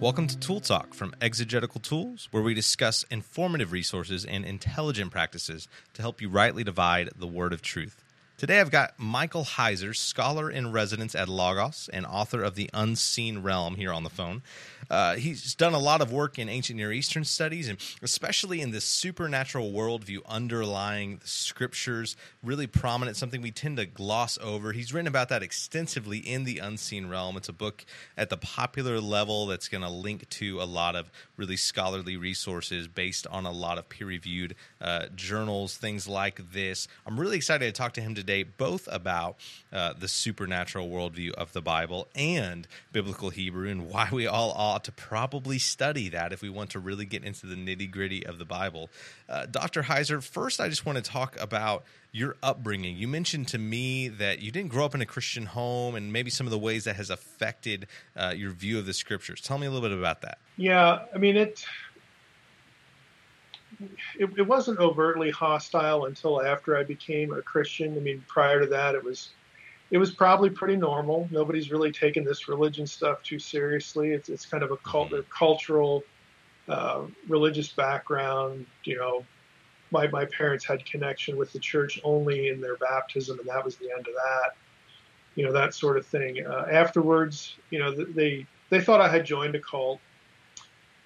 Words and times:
Welcome 0.00 0.28
to 0.28 0.38
Tool 0.38 0.60
Talk 0.60 0.94
from 0.94 1.14
Exegetical 1.20 1.78
Tools, 1.78 2.28
where 2.30 2.42
we 2.42 2.54
discuss 2.54 3.04
informative 3.10 3.70
resources 3.70 4.24
and 4.24 4.46
intelligent 4.46 5.10
practices 5.10 5.68
to 5.92 6.00
help 6.00 6.22
you 6.22 6.30
rightly 6.30 6.64
divide 6.64 7.10
the 7.18 7.26
word 7.26 7.52
of 7.52 7.60
truth. 7.60 8.02
Today 8.40 8.58
I've 8.58 8.70
got 8.70 8.94
Michael 8.96 9.44
Heiser, 9.44 9.94
scholar 9.94 10.50
in 10.50 10.72
residence 10.72 11.14
at 11.14 11.28
Logos 11.28 11.90
and 11.92 12.06
author 12.06 12.42
of 12.42 12.54
The 12.54 12.70
Unseen 12.72 13.42
Realm, 13.42 13.74
here 13.74 13.92
on 13.92 14.02
the 14.02 14.08
phone. 14.08 14.40
Uh, 14.88 15.16
he's 15.16 15.54
done 15.54 15.74
a 15.74 15.78
lot 15.78 16.00
of 16.00 16.10
work 16.10 16.38
in 16.38 16.48
ancient 16.48 16.78
Near 16.78 16.90
Eastern 16.90 17.22
studies, 17.22 17.68
and 17.68 17.78
especially 18.02 18.62
in 18.62 18.70
this 18.70 18.84
supernatural 18.84 19.70
worldview 19.70 20.18
underlying 20.26 21.18
the 21.18 21.28
scriptures, 21.28 22.16
really 22.42 22.66
prominent, 22.66 23.16
something 23.16 23.42
we 23.42 23.50
tend 23.50 23.76
to 23.76 23.84
gloss 23.84 24.38
over. 24.42 24.72
He's 24.72 24.92
written 24.92 25.06
about 25.06 25.28
that 25.28 25.42
extensively 25.42 26.18
in 26.18 26.44
The 26.44 26.58
Unseen 26.58 27.08
Realm. 27.08 27.36
It's 27.36 27.50
a 27.50 27.52
book 27.52 27.84
at 28.16 28.30
the 28.30 28.38
popular 28.38 29.00
level 29.00 29.46
that's 29.46 29.68
going 29.68 29.84
to 29.84 29.90
link 29.90 30.28
to 30.30 30.62
a 30.62 30.64
lot 30.64 30.96
of 30.96 31.10
really 31.36 31.56
scholarly 31.56 32.16
resources 32.16 32.88
based 32.88 33.26
on 33.26 33.44
a 33.44 33.52
lot 33.52 33.76
of 33.76 33.88
peer 33.90 34.06
reviewed 34.06 34.56
uh, 34.80 35.06
journals, 35.14 35.76
things 35.76 36.08
like 36.08 36.52
this. 36.52 36.88
I'm 37.06 37.20
really 37.20 37.36
excited 37.36 37.66
to 37.66 37.78
talk 37.78 37.92
to 37.92 38.00
him 38.00 38.16
today, 38.16 38.29
both 38.56 38.88
about 38.90 39.36
uh, 39.72 39.92
the 39.92 40.08
supernatural 40.08 40.88
worldview 40.88 41.32
of 41.32 41.52
the 41.52 41.60
Bible 41.60 42.08
and 42.14 42.66
biblical 42.92 43.30
Hebrew 43.30 43.68
and 43.68 43.88
why 43.88 44.08
we 44.12 44.26
all 44.26 44.52
ought 44.52 44.84
to 44.84 44.92
probably 44.92 45.58
study 45.58 46.08
that 46.10 46.32
if 46.32 46.42
we 46.42 46.48
want 46.48 46.70
to 46.70 46.78
really 46.78 47.04
get 47.04 47.24
into 47.24 47.46
the 47.46 47.56
nitty 47.56 47.90
gritty 47.90 48.24
of 48.24 48.38
the 48.38 48.44
Bible. 48.44 48.90
Uh, 49.28 49.46
Dr. 49.46 49.82
Heiser, 49.82 50.22
first, 50.22 50.60
I 50.60 50.68
just 50.68 50.86
want 50.86 50.96
to 50.96 51.02
talk 51.02 51.40
about 51.40 51.84
your 52.12 52.36
upbringing. 52.42 52.96
You 52.96 53.06
mentioned 53.06 53.48
to 53.48 53.58
me 53.58 54.08
that 54.08 54.40
you 54.40 54.50
didn't 54.50 54.70
grow 54.70 54.84
up 54.84 54.94
in 54.94 55.00
a 55.00 55.06
Christian 55.06 55.46
home 55.46 55.94
and 55.94 56.12
maybe 56.12 56.30
some 56.30 56.46
of 56.46 56.50
the 56.50 56.58
ways 56.58 56.84
that 56.84 56.96
has 56.96 57.10
affected 57.10 57.86
uh, 58.16 58.34
your 58.36 58.50
view 58.50 58.78
of 58.78 58.86
the 58.86 58.92
scriptures. 58.92 59.40
Tell 59.40 59.58
me 59.58 59.66
a 59.66 59.70
little 59.70 59.88
bit 59.88 59.96
about 59.96 60.22
that. 60.22 60.38
Yeah, 60.56 61.00
I 61.14 61.18
mean, 61.18 61.36
it, 61.36 61.64
it, 64.18 64.30
it 64.36 64.46
wasn't 64.46 64.78
overtly 64.78 65.30
hostile 65.30 66.06
until 66.06 66.42
after 66.42 66.76
I 66.76 66.84
became 66.84 67.32
a 67.32 67.42
Christian. 67.42 67.96
I 67.96 68.00
mean, 68.00 68.24
prior 68.28 68.60
to 68.60 68.66
that, 68.66 68.94
it 68.94 69.02
was 69.02 69.30
it 69.90 69.98
was 69.98 70.12
probably 70.12 70.50
pretty 70.50 70.76
normal. 70.76 71.28
Nobody's 71.30 71.70
really 71.70 71.90
taken 71.90 72.24
this 72.24 72.48
religion 72.48 72.86
stuff 72.86 73.22
too 73.22 73.38
seriously. 73.38 74.10
It's 74.12 74.28
it's 74.28 74.46
kind 74.46 74.62
of 74.62 74.70
a, 74.70 74.76
cult, 74.78 75.12
a 75.12 75.24
cultural, 75.24 76.04
uh, 76.68 77.02
religious 77.28 77.68
background. 77.72 78.66
You 78.84 78.98
know, 78.98 79.24
my 79.90 80.06
my 80.08 80.26
parents 80.26 80.64
had 80.64 80.84
connection 80.84 81.36
with 81.36 81.52
the 81.52 81.58
church 81.58 82.00
only 82.04 82.48
in 82.48 82.60
their 82.60 82.76
baptism, 82.76 83.38
and 83.38 83.48
that 83.48 83.64
was 83.64 83.76
the 83.76 83.90
end 83.90 84.06
of 84.06 84.14
that. 84.14 84.56
You 85.34 85.46
know, 85.46 85.52
that 85.52 85.74
sort 85.74 85.96
of 85.96 86.06
thing. 86.06 86.44
Uh, 86.46 86.66
afterwards, 86.70 87.56
you 87.70 87.78
know, 87.78 87.92
they 87.92 88.46
they 88.68 88.80
thought 88.80 89.00
I 89.00 89.08
had 89.08 89.24
joined 89.24 89.54
a 89.54 89.60
cult, 89.60 90.00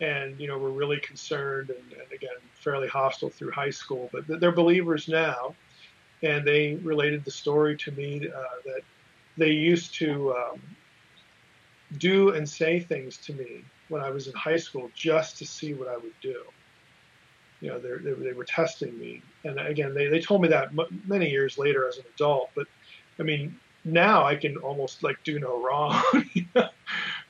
and 0.05 0.39
you 0.41 0.47
know, 0.49 0.59
were 0.59 0.71
really 0.71 1.01
concerned 1.01 1.71
and, 1.71 1.93
and 1.93 2.13
again 2.13 2.39
fairly 2.55 2.89
hostile 2.89 3.31
through 3.31 3.53
high 3.53 3.71
school. 3.71 4.11
But 4.13 4.41
they're 4.41 4.53
believers 4.53 5.09
now 5.09 5.55
and 6.23 6.47
they 6.47 6.75
related 6.83 7.25
the 7.25 7.31
story 7.31 7.77
to 7.77 7.93
me 7.93 8.29
uh, 8.29 8.43
that 8.65 8.81
they 9.37 9.51
used 9.51 9.95
to 9.97 10.35
um, 10.35 10.61
do 11.99 12.31
and 12.31 12.49
say 12.49 12.81
things 12.81 13.19
to 13.19 13.33
me 13.35 13.65
when 13.89 14.03
I 14.03 14.11
was 14.11 14.27
in 14.27 14.35
high 14.35 14.57
school 14.57 14.91
just 14.95 15.39
to 15.39 15.47
see 15.47 15.75
what 15.75 15.89
I 15.89 15.97
would 15.97 16.15
do. 16.23 16.43
You 17.61 17.71
know, 17.71 17.79
they, 17.79 18.13
they 18.13 18.33
were 18.33 18.45
testing 18.45 18.99
me. 18.99 19.23
And 19.45 19.59
again, 19.59 19.95
they, 19.95 20.09
they 20.09 20.21
told 20.21 20.43
me 20.43 20.49
that 20.49 20.69
m- 20.79 21.03
many 21.07 21.31
years 21.31 21.59
later 21.59 21.87
as 21.87 21.99
an 21.99 22.05
adult. 22.15 22.51
But 22.55 22.67
I 23.19 23.23
mean, 23.23 23.59
now 23.85 24.25
I 24.25 24.35
can 24.35 24.57
almost 24.59 25.03
like 25.03 25.17
do 25.25 25.39
no 25.39 25.63
wrong. 25.63 26.03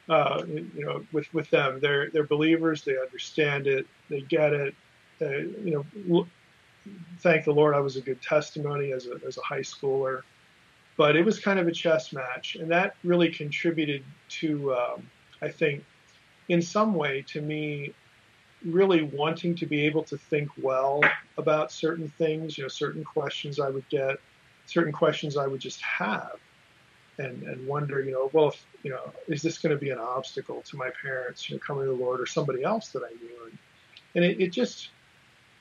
uh, 0.09 0.43
you 0.47 0.85
know, 0.85 1.05
with, 1.13 1.33
with 1.33 1.49
them, 1.51 1.81
they're, 1.81 2.11
they're 2.11 2.27
believers. 2.27 2.83
They 2.83 2.99
understand 2.99 3.67
it. 3.67 3.87
They 4.11 4.21
get 4.21 4.53
it. 4.53 4.75
Uh, 5.21 5.29
you 5.29 5.85
know, 6.05 6.27
thank 7.21 7.45
the 7.45 7.53
Lord 7.53 7.75
I 7.75 7.81
was 7.81 7.97
a 7.97 8.01
good 8.01 8.21
testimony 8.21 8.93
as 8.93 9.07
a, 9.07 9.19
as 9.27 9.39
a 9.39 9.43
high 9.43 9.61
schooler. 9.61 10.23
But 10.97 11.17
it 11.17 11.25
was 11.25 11.41
kind 11.41 11.59
of 11.59 11.67
a 11.67 11.73
chess 11.73 12.13
match, 12.13 12.55
and 12.55 12.71
that 12.71 12.95
really 13.03 13.29
contributed 13.29 14.05
to, 14.41 14.75
um, 14.75 15.11
I 15.43 15.49
think, 15.49 15.85
in 16.49 16.63
some 16.63 16.95
way, 16.95 17.25
to 17.29 17.41
me 17.41 17.93
really 18.65 19.03
wanting 19.03 19.55
to 19.57 19.67
be 19.67 19.87
able 19.87 20.05
to 20.05 20.17
think 20.17 20.49
well 20.63 21.01
about 21.37 21.73
certain 21.73 22.09
things, 22.17 22.57
you 22.57 22.65
know, 22.65 22.69
certain 22.69 23.05
questions 23.05 23.61
I 23.61 23.71
would 23.71 23.89
get, 23.89 24.19
certain 24.67 24.93
questions 24.93 25.37
I 25.37 25.47
would 25.47 25.61
just 25.61 25.81
have, 25.83 26.39
and 27.19 27.43
and 27.45 27.67
wonder, 27.67 28.03
you 28.03 28.13
know, 28.13 28.31
well, 28.33 28.49
if, 28.49 28.67
you 28.83 28.91
know, 28.91 29.13
is 29.29 29.43
this 29.43 29.59
going 29.59 29.75
to 29.75 29.79
be 29.79 29.91
an 29.91 29.99
obstacle 29.99 30.63
to 30.63 30.77
my 30.77 30.91
parents, 31.03 31.49
you 31.49 31.57
know, 31.57 31.61
coming 31.61 31.85
to 31.85 31.91
the 31.91 31.97
Lord 31.97 32.21
or 32.21 32.27
somebody 32.27 32.63
else 32.63 32.89
that 32.89 33.03
I 33.03 33.11
knew, 33.11 33.47
and, 33.47 33.59
and 34.15 34.25
it, 34.25 34.41
it 34.41 34.53
just 34.53 34.91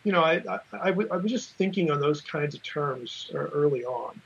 you 0.04 0.12
know, 0.12 0.22
I, 0.22 0.44
I, 0.50 0.60
I, 0.74 0.90
w- 0.90 1.08
I 1.10 1.18
was 1.18 1.32
just 1.32 1.52
thinking 1.52 1.90
on 1.90 2.00
those 2.00 2.22
kinds 2.22 2.56
of 2.56 2.64
terms 2.64 3.32
early 3.34 3.86
on. 3.86 4.22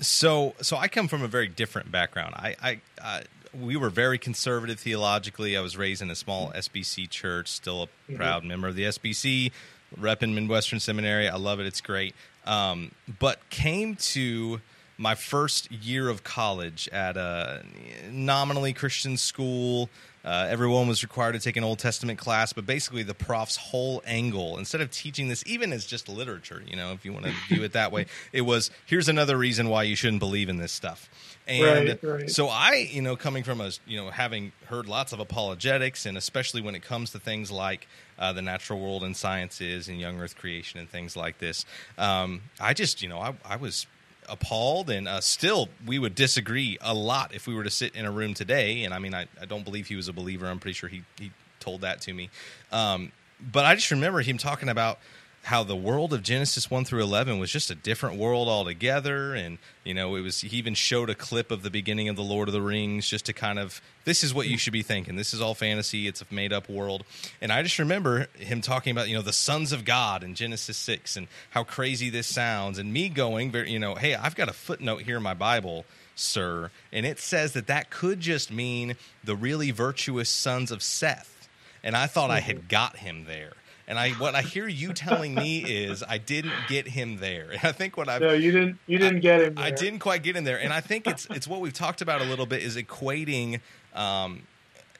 So, 0.00 0.54
so 0.60 0.76
I 0.76 0.88
come 0.88 1.08
from 1.08 1.22
a 1.22 1.28
very 1.28 1.48
different 1.48 1.90
background. 1.90 2.34
I, 2.36 2.56
I, 2.62 2.80
uh, 3.00 3.20
we 3.52 3.76
were 3.76 3.90
very 3.90 4.18
conservative 4.18 4.80
theologically. 4.80 5.56
I 5.56 5.60
was 5.60 5.76
raised 5.76 6.02
in 6.02 6.10
a 6.10 6.14
small 6.14 6.52
SBC 6.52 7.08
church, 7.10 7.48
still 7.48 7.84
a 7.84 7.86
mm-hmm. 7.86 8.16
proud 8.16 8.44
member 8.44 8.68
of 8.68 8.76
the 8.76 8.84
SBC, 8.84 9.52
rep 9.96 10.22
in 10.22 10.34
Midwestern 10.34 10.80
Seminary. 10.80 11.28
I 11.28 11.36
love 11.36 11.60
it; 11.60 11.66
it's 11.66 11.80
great. 11.80 12.14
Um, 12.44 12.90
but 13.20 13.48
came 13.50 13.94
to 13.96 14.60
my 14.96 15.14
first 15.14 15.70
year 15.72 16.08
of 16.08 16.22
college 16.24 16.88
at 16.92 17.16
a 17.16 17.64
nominally 18.10 18.72
Christian 18.72 19.16
school. 19.16 19.88
Uh, 20.24 20.46
everyone 20.48 20.88
was 20.88 21.02
required 21.02 21.32
to 21.32 21.38
take 21.38 21.56
an 21.58 21.64
Old 21.64 21.78
Testament 21.78 22.18
class, 22.18 22.54
but 22.54 22.64
basically 22.64 23.02
the 23.02 23.12
prof's 23.12 23.56
whole 23.56 24.02
angle, 24.06 24.56
instead 24.56 24.80
of 24.80 24.90
teaching 24.90 25.28
this 25.28 25.44
even 25.46 25.70
as 25.70 25.84
just 25.84 26.08
literature, 26.08 26.62
you 26.66 26.76
know, 26.76 26.92
if 26.92 27.04
you 27.04 27.12
want 27.12 27.26
to 27.26 27.32
view 27.48 27.62
it 27.62 27.74
that 27.74 27.92
way, 27.92 28.06
it 28.32 28.40
was 28.40 28.70
here's 28.86 29.08
another 29.08 29.36
reason 29.36 29.68
why 29.68 29.82
you 29.82 29.94
shouldn't 29.94 30.20
believe 30.20 30.48
in 30.48 30.56
this 30.56 30.72
stuff. 30.72 31.10
And 31.46 31.88
right, 31.88 32.02
right. 32.02 32.30
so 32.30 32.48
I, 32.48 32.88
you 32.90 33.02
know, 33.02 33.16
coming 33.16 33.44
from 33.44 33.60
a, 33.60 33.70
you 33.86 33.98
know, 34.00 34.08
having 34.08 34.52
heard 34.66 34.88
lots 34.88 35.12
of 35.12 35.20
apologetics, 35.20 36.06
and 36.06 36.16
especially 36.16 36.62
when 36.62 36.74
it 36.74 36.82
comes 36.82 37.10
to 37.10 37.18
things 37.18 37.50
like 37.50 37.86
uh, 38.18 38.32
the 38.32 38.40
natural 38.40 38.80
world 38.80 39.04
and 39.04 39.14
sciences 39.14 39.88
and 39.88 40.00
young 40.00 40.18
Earth 40.18 40.36
creation 40.36 40.80
and 40.80 40.88
things 40.88 41.18
like 41.18 41.36
this, 41.38 41.66
um, 41.98 42.40
I 42.58 42.72
just, 42.72 43.02
you 43.02 43.10
know, 43.10 43.18
I, 43.18 43.34
I 43.44 43.56
was 43.56 43.86
appalled 44.28 44.90
and 44.90 45.08
uh, 45.08 45.20
still 45.20 45.68
we 45.86 45.98
would 45.98 46.14
disagree 46.14 46.78
a 46.80 46.94
lot 46.94 47.34
if 47.34 47.46
we 47.46 47.54
were 47.54 47.64
to 47.64 47.70
sit 47.70 47.94
in 47.94 48.04
a 48.04 48.10
room 48.10 48.34
today 48.34 48.84
and 48.84 48.94
i 48.94 48.98
mean 48.98 49.14
i, 49.14 49.26
I 49.40 49.44
don't 49.44 49.64
believe 49.64 49.86
he 49.86 49.96
was 49.96 50.08
a 50.08 50.12
believer. 50.12 50.46
I'm 50.46 50.58
pretty 50.58 50.74
sure 50.74 50.88
he, 50.88 51.02
he 51.18 51.30
told 51.60 51.82
that 51.82 52.00
to 52.02 52.12
me. 52.12 52.30
Um, 52.72 53.12
but 53.40 53.64
i 53.64 53.74
just 53.74 53.90
remember 53.90 54.20
him 54.20 54.38
talking 54.38 54.68
about 54.68 54.98
how 55.44 55.62
the 55.62 55.76
world 55.76 56.12
of 56.14 56.22
Genesis 56.22 56.70
1 56.70 56.86
through 56.86 57.02
11 57.02 57.38
was 57.38 57.50
just 57.50 57.70
a 57.70 57.74
different 57.74 58.18
world 58.18 58.48
altogether. 58.48 59.34
And, 59.34 59.58
you 59.84 59.92
know, 59.92 60.16
it 60.16 60.22
was, 60.22 60.40
he 60.40 60.56
even 60.56 60.74
showed 60.74 61.10
a 61.10 61.14
clip 61.14 61.50
of 61.50 61.62
the 61.62 61.70
beginning 61.70 62.08
of 62.08 62.16
The 62.16 62.22
Lord 62.22 62.48
of 62.48 62.54
the 62.54 62.62
Rings 62.62 63.06
just 63.06 63.26
to 63.26 63.34
kind 63.34 63.58
of, 63.58 63.82
this 64.04 64.24
is 64.24 64.32
what 64.32 64.46
you 64.46 64.56
should 64.56 64.72
be 64.72 64.82
thinking. 64.82 65.16
This 65.16 65.34
is 65.34 65.42
all 65.42 65.54
fantasy. 65.54 66.08
It's 66.08 66.22
a 66.22 66.26
made 66.30 66.52
up 66.52 66.68
world. 66.68 67.04
And 67.42 67.52
I 67.52 67.62
just 67.62 67.78
remember 67.78 68.26
him 68.38 68.62
talking 68.62 68.90
about, 68.90 69.08
you 69.08 69.16
know, 69.16 69.22
the 69.22 69.32
sons 69.34 69.72
of 69.72 69.84
God 69.84 70.24
in 70.24 70.34
Genesis 70.34 70.78
6 70.78 71.16
and 71.16 71.28
how 71.50 71.62
crazy 71.62 72.08
this 72.08 72.26
sounds. 72.26 72.78
And 72.78 72.92
me 72.92 73.10
going, 73.10 73.54
you 73.66 73.78
know, 73.78 73.94
hey, 73.96 74.14
I've 74.14 74.34
got 74.34 74.48
a 74.48 74.54
footnote 74.54 75.02
here 75.02 75.18
in 75.18 75.22
my 75.22 75.34
Bible 75.34 75.84
sir. 76.16 76.70
And 76.92 77.04
it 77.04 77.18
says 77.18 77.52
that 77.52 77.66
that 77.66 77.90
could 77.90 78.20
just 78.20 78.50
mean 78.50 78.96
the 79.22 79.36
really 79.36 79.70
virtuous 79.72 80.30
sons 80.30 80.70
of 80.70 80.82
Seth. 80.82 81.48
And 81.82 81.96
I 81.96 82.06
thought 82.06 82.30
I 82.30 82.40
had 82.40 82.56
mm-hmm. 82.56 82.68
got 82.68 82.96
him 82.96 83.24
there. 83.26 83.52
And 83.86 83.98
I 83.98 84.10
what 84.12 84.34
I 84.34 84.42
hear 84.42 84.66
you 84.66 84.92
telling 84.92 85.34
me 85.34 85.58
is 85.58 86.02
I 86.06 86.18
didn't 86.18 86.54
get 86.68 86.88
him 86.88 87.18
there. 87.18 87.50
And 87.50 87.60
I 87.64 87.72
think 87.72 87.96
what 87.96 88.08
I 88.08 88.18
No, 88.18 88.32
you 88.32 88.50
didn't 88.50 88.78
you 88.86 88.98
didn't 88.98 89.18
I, 89.18 89.20
get 89.20 89.40
him 89.42 89.54
there. 89.54 89.64
I 89.64 89.70
didn't 89.70 89.98
quite 89.98 90.22
get 90.22 90.36
in 90.36 90.44
there. 90.44 90.58
And 90.58 90.72
I 90.72 90.80
think 90.80 91.06
it's 91.06 91.26
it's 91.30 91.46
what 91.46 91.60
we've 91.60 91.72
talked 91.72 92.00
about 92.00 92.20
a 92.20 92.24
little 92.24 92.46
bit 92.46 92.62
is 92.62 92.76
equating 92.76 93.60
um, 93.94 94.42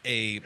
a 0.04 0.40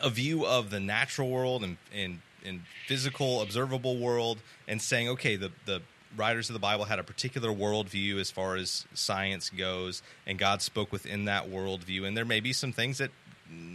a 0.00 0.10
view 0.10 0.44
of 0.44 0.70
the 0.70 0.80
natural 0.80 1.30
world 1.30 1.62
and 1.62 1.76
and, 1.94 2.20
and 2.44 2.62
physical 2.86 3.40
observable 3.40 3.96
world 3.96 4.38
and 4.66 4.82
saying, 4.82 5.08
okay, 5.10 5.36
the 5.36 5.52
the 5.64 5.82
writers 6.16 6.50
of 6.50 6.54
the 6.54 6.60
Bible 6.60 6.84
had 6.84 6.98
a 6.98 7.02
particular 7.02 7.50
worldview 7.50 8.20
as 8.20 8.30
far 8.30 8.56
as 8.56 8.86
science 8.92 9.50
goes, 9.50 10.02
and 10.26 10.38
God 10.38 10.62
spoke 10.62 10.92
within 10.92 11.24
that 11.26 11.48
worldview. 11.48 12.06
And 12.06 12.16
there 12.16 12.24
may 12.24 12.40
be 12.40 12.52
some 12.52 12.72
things 12.72 12.98
that 12.98 13.10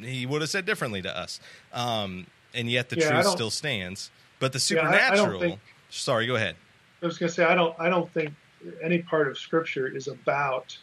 He 0.02 0.26
would 0.26 0.42
have 0.42 0.50
said 0.50 0.66
differently 0.66 1.02
to 1.02 1.18
us. 1.18 1.40
Um, 1.74 2.28
and 2.54 2.70
yet 2.70 2.90
the 2.90 2.98
yeah, 2.98 3.10
truth 3.10 3.28
still 3.28 3.52
stands. 3.52 4.12
But 4.40 4.54
the 4.54 4.60
supernatural. 4.60 5.28
Yeah, 5.28 5.34
I, 5.34 5.36
I 5.36 5.40
think, 5.40 5.60
sorry, 5.90 6.28
go 6.28 6.36
ahead. 6.36 6.56
I 7.02 7.06
was 7.06 7.18
going 7.18 7.28
to 7.28 7.34
say 7.34 7.44
I 7.44 7.56
don't. 7.56 7.76
I 7.80 7.90
don't 7.90 8.12
think 8.12 8.34
any 8.82 9.00
part 9.00 9.28
of 9.28 9.38
Scripture 9.38 9.88
is 9.88 10.08
about 10.08 10.78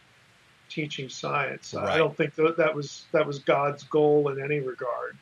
teaching 0.69 1.09
science. 1.09 1.75
Right. 1.75 1.91
I 1.91 1.99
don't 1.99 2.17
think 2.17 2.35
that, 2.37 2.57
that 2.57 2.75
was 2.75 3.07
that 3.13 3.27
was 3.27 3.39
God's 3.41 3.85
goal 3.85 4.29
in 4.29 4.43
any 4.43 4.61
regard. 4.61 5.17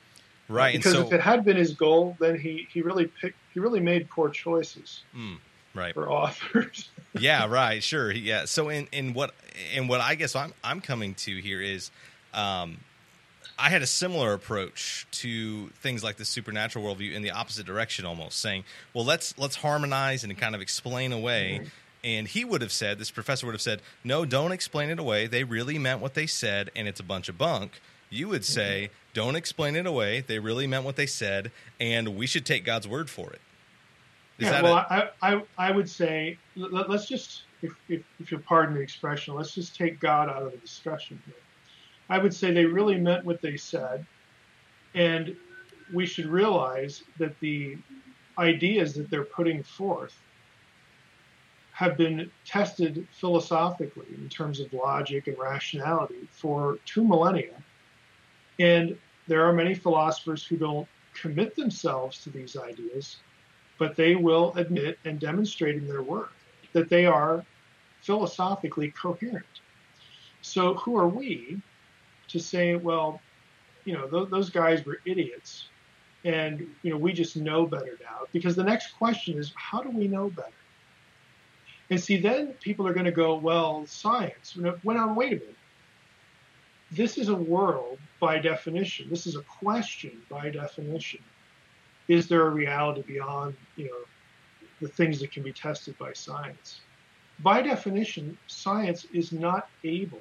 Right. 0.48 0.76
Because 0.76 0.92
so, 0.92 1.06
if 1.06 1.12
it 1.12 1.20
had 1.20 1.44
been 1.44 1.56
his 1.56 1.74
goal, 1.74 2.16
then 2.20 2.38
he 2.38 2.66
he 2.72 2.82
really 2.82 3.06
picked 3.06 3.38
he 3.54 3.60
really 3.60 3.80
made 3.80 4.08
poor 4.10 4.28
choices. 4.28 5.02
Mm, 5.16 5.38
right. 5.74 5.94
For 5.94 6.10
authors. 6.10 6.90
yeah. 7.18 7.46
Right. 7.46 7.82
Sure. 7.82 8.10
Yeah. 8.10 8.44
So 8.44 8.68
in 8.68 8.88
in 8.92 9.14
what 9.14 9.34
in 9.74 9.88
what 9.88 10.00
I 10.00 10.14
guess 10.14 10.36
I'm 10.36 10.52
I'm 10.62 10.80
coming 10.80 11.14
to 11.16 11.40
here 11.40 11.60
is. 11.60 11.90
Um, 12.34 12.78
I 13.58 13.70
had 13.70 13.82
a 13.82 13.86
similar 13.86 14.32
approach 14.32 15.06
to 15.12 15.68
things 15.80 16.02
like 16.02 16.16
the 16.16 16.24
supernatural 16.24 16.84
worldview 16.84 17.14
in 17.14 17.22
the 17.22 17.30
opposite 17.30 17.66
direction, 17.66 18.04
almost 18.04 18.40
saying, 18.40 18.64
"Well, 18.94 19.04
let's 19.04 19.36
let's 19.38 19.56
harmonize 19.56 20.24
and 20.24 20.36
kind 20.36 20.54
of 20.54 20.60
explain 20.60 21.12
away." 21.12 21.60
Mm-hmm. 21.60 21.68
And 22.04 22.26
he 22.26 22.44
would 22.44 22.62
have 22.62 22.72
said, 22.72 22.98
this 22.98 23.12
professor 23.12 23.46
would 23.46 23.52
have 23.52 23.62
said, 23.62 23.80
"No, 24.02 24.24
don't 24.24 24.52
explain 24.52 24.90
it 24.90 24.98
away. 24.98 25.26
They 25.26 25.44
really 25.44 25.78
meant 25.78 26.00
what 26.00 26.14
they 26.14 26.26
said, 26.26 26.70
and 26.74 26.88
it's 26.88 27.00
a 27.00 27.04
bunch 27.04 27.28
of 27.28 27.38
bunk." 27.38 27.80
You 28.10 28.28
would 28.28 28.44
say, 28.44 28.86
mm-hmm. 28.86 28.94
"Don't 29.14 29.36
explain 29.36 29.76
it 29.76 29.86
away. 29.86 30.20
They 30.20 30.38
really 30.38 30.66
meant 30.66 30.84
what 30.84 30.96
they 30.96 31.06
said, 31.06 31.52
and 31.78 32.16
we 32.16 32.26
should 32.26 32.44
take 32.44 32.64
God's 32.64 32.88
word 32.88 33.08
for 33.08 33.32
it." 33.32 33.40
Is 34.38 34.48
yeah, 34.48 34.62
well, 34.62 34.74
a- 34.76 35.12
I, 35.22 35.34
I 35.34 35.42
I 35.58 35.70
would 35.70 35.88
say 35.88 36.38
let, 36.56 36.90
us 36.90 37.06
just, 37.06 37.42
if, 37.60 37.72
if 37.88 38.02
if 38.18 38.30
you'll 38.32 38.40
pardon 38.40 38.74
the 38.74 38.80
expression, 38.80 39.34
let's 39.34 39.54
just 39.54 39.76
take 39.76 40.00
God 40.00 40.28
out 40.28 40.42
of 40.42 40.52
the 40.52 40.58
discussion 40.58 41.22
here 41.26 41.34
I 42.12 42.18
would 42.18 42.34
say 42.34 42.52
they 42.52 42.66
really 42.66 42.98
meant 42.98 43.24
what 43.24 43.40
they 43.40 43.56
said. 43.56 44.04
And 44.94 45.34
we 45.94 46.04
should 46.04 46.26
realize 46.26 47.04
that 47.16 47.40
the 47.40 47.78
ideas 48.36 48.92
that 48.96 49.08
they're 49.08 49.24
putting 49.24 49.62
forth 49.62 50.14
have 51.72 51.96
been 51.96 52.30
tested 52.44 53.08
philosophically 53.12 54.08
in 54.14 54.28
terms 54.28 54.60
of 54.60 54.70
logic 54.74 55.26
and 55.26 55.38
rationality 55.38 56.28
for 56.32 56.78
two 56.84 57.02
millennia. 57.02 57.54
And 58.60 58.98
there 59.26 59.46
are 59.48 59.54
many 59.54 59.74
philosophers 59.74 60.44
who 60.44 60.58
don't 60.58 60.88
commit 61.14 61.56
themselves 61.56 62.22
to 62.24 62.30
these 62.30 62.58
ideas, 62.58 63.16
but 63.78 63.96
they 63.96 64.16
will 64.16 64.52
admit 64.56 64.98
and 65.06 65.18
demonstrate 65.18 65.76
in 65.76 65.88
their 65.88 66.02
work 66.02 66.34
that 66.74 66.90
they 66.90 67.06
are 67.06 67.42
philosophically 68.02 68.90
coherent. 68.90 69.46
So, 70.42 70.74
who 70.74 70.98
are 70.98 71.08
we 71.08 71.62
to 72.32 72.40
say, 72.40 72.74
well, 72.74 73.20
you 73.84 73.94
know, 73.94 74.06
th- 74.08 74.30
those 74.30 74.50
guys 74.50 74.84
were 74.84 74.98
idiots, 75.04 75.68
and 76.24 76.66
you 76.82 76.90
know, 76.90 76.96
we 76.96 77.12
just 77.12 77.36
know 77.36 77.66
better 77.66 77.98
now. 78.00 78.26
Because 78.32 78.56
the 78.56 78.64
next 78.64 78.92
question 78.92 79.38
is, 79.38 79.52
how 79.56 79.82
do 79.82 79.90
we 79.90 80.08
know 80.08 80.28
better? 80.28 80.52
And 81.90 82.00
see, 82.00 82.16
then 82.16 82.54
people 82.54 82.86
are 82.86 82.94
going 82.94 83.06
to 83.06 83.12
go, 83.12 83.34
well, 83.34 83.84
science. 83.86 84.56
When 84.56 84.96
on, 84.96 85.10
oh, 85.10 85.14
wait 85.14 85.32
a 85.32 85.36
minute. 85.36 85.56
This 86.90 87.16
is 87.16 87.28
a 87.28 87.34
world 87.34 87.98
by 88.20 88.38
definition. 88.38 89.08
This 89.08 89.26
is 89.26 89.36
a 89.36 89.42
question 89.42 90.22
by 90.28 90.50
definition. 90.50 91.20
Is 92.08 92.28
there 92.28 92.46
a 92.46 92.50
reality 92.50 93.02
beyond, 93.02 93.56
you 93.76 93.86
know, 93.86 93.98
the 94.80 94.88
things 94.88 95.20
that 95.20 95.32
can 95.32 95.42
be 95.42 95.52
tested 95.52 95.96
by 95.98 96.12
science? 96.12 96.80
By 97.38 97.62
definition, 97.62 98.36
science 98.46 99.06
is 99.12 99.32
not 99.32 99.68
able 99.84 100.20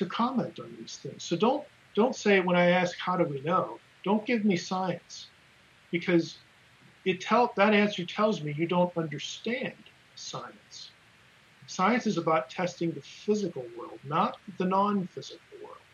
to 0.00 0.06
comment 0.06 0.58
on 0.58 0.74
these 0.80 0.96
things. 0.96 1.22
So 1.22 1.36
don't 1.36 1.62
don't 1.94 2.16
say 2.16 2.40
when 2.40 2.56
I 2.56 2.70
ask 2.70 2.98
how 2.98 3.16
do 3.16 3.24
we 3.24 3.42
know, 3.42 3.78
don't 4.02 4.24
give 4.24 4.46
me 4.46 4.56
science, 4.56 5.28
because 5.90 6.38
it 7.04 7.20
tell 7.20 7.52
that 7.56 7.74
answer 7.74 8.04
tells 8.06 8.42
me 8.42 8.54
you 8.56 8.66
don't 8.66 8.96
understand 8.96 9.74
science. 10.14 10.90
Science 11.66 12.06
is 12.06 12.16
about 12.16 12.48
testing 12.48 12.92
the 12.92 13.02
physical 13.02 13.64
world, 13.78 13.98
not 14.04 14.38
the 14.58 14.64
non-physical 14.64 15.58
world, 15.62 15.84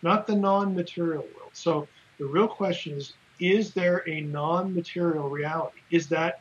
not 0.00 0.26
the 0.26 0.34
non-material 0.34 1.26
world. 1.36 1.52
So 1.52 1.86
the 2.18 2.24
real 2.24 2.48
question 2.48 2.96
is: 2.96 3.12
Is 3.38 3.74
there 3.74 4.02
a 4.08 4.22
non-material 4.22 5.28
reality? 5.28 5.80
Is 5.90 6.08
that 6.08 6.40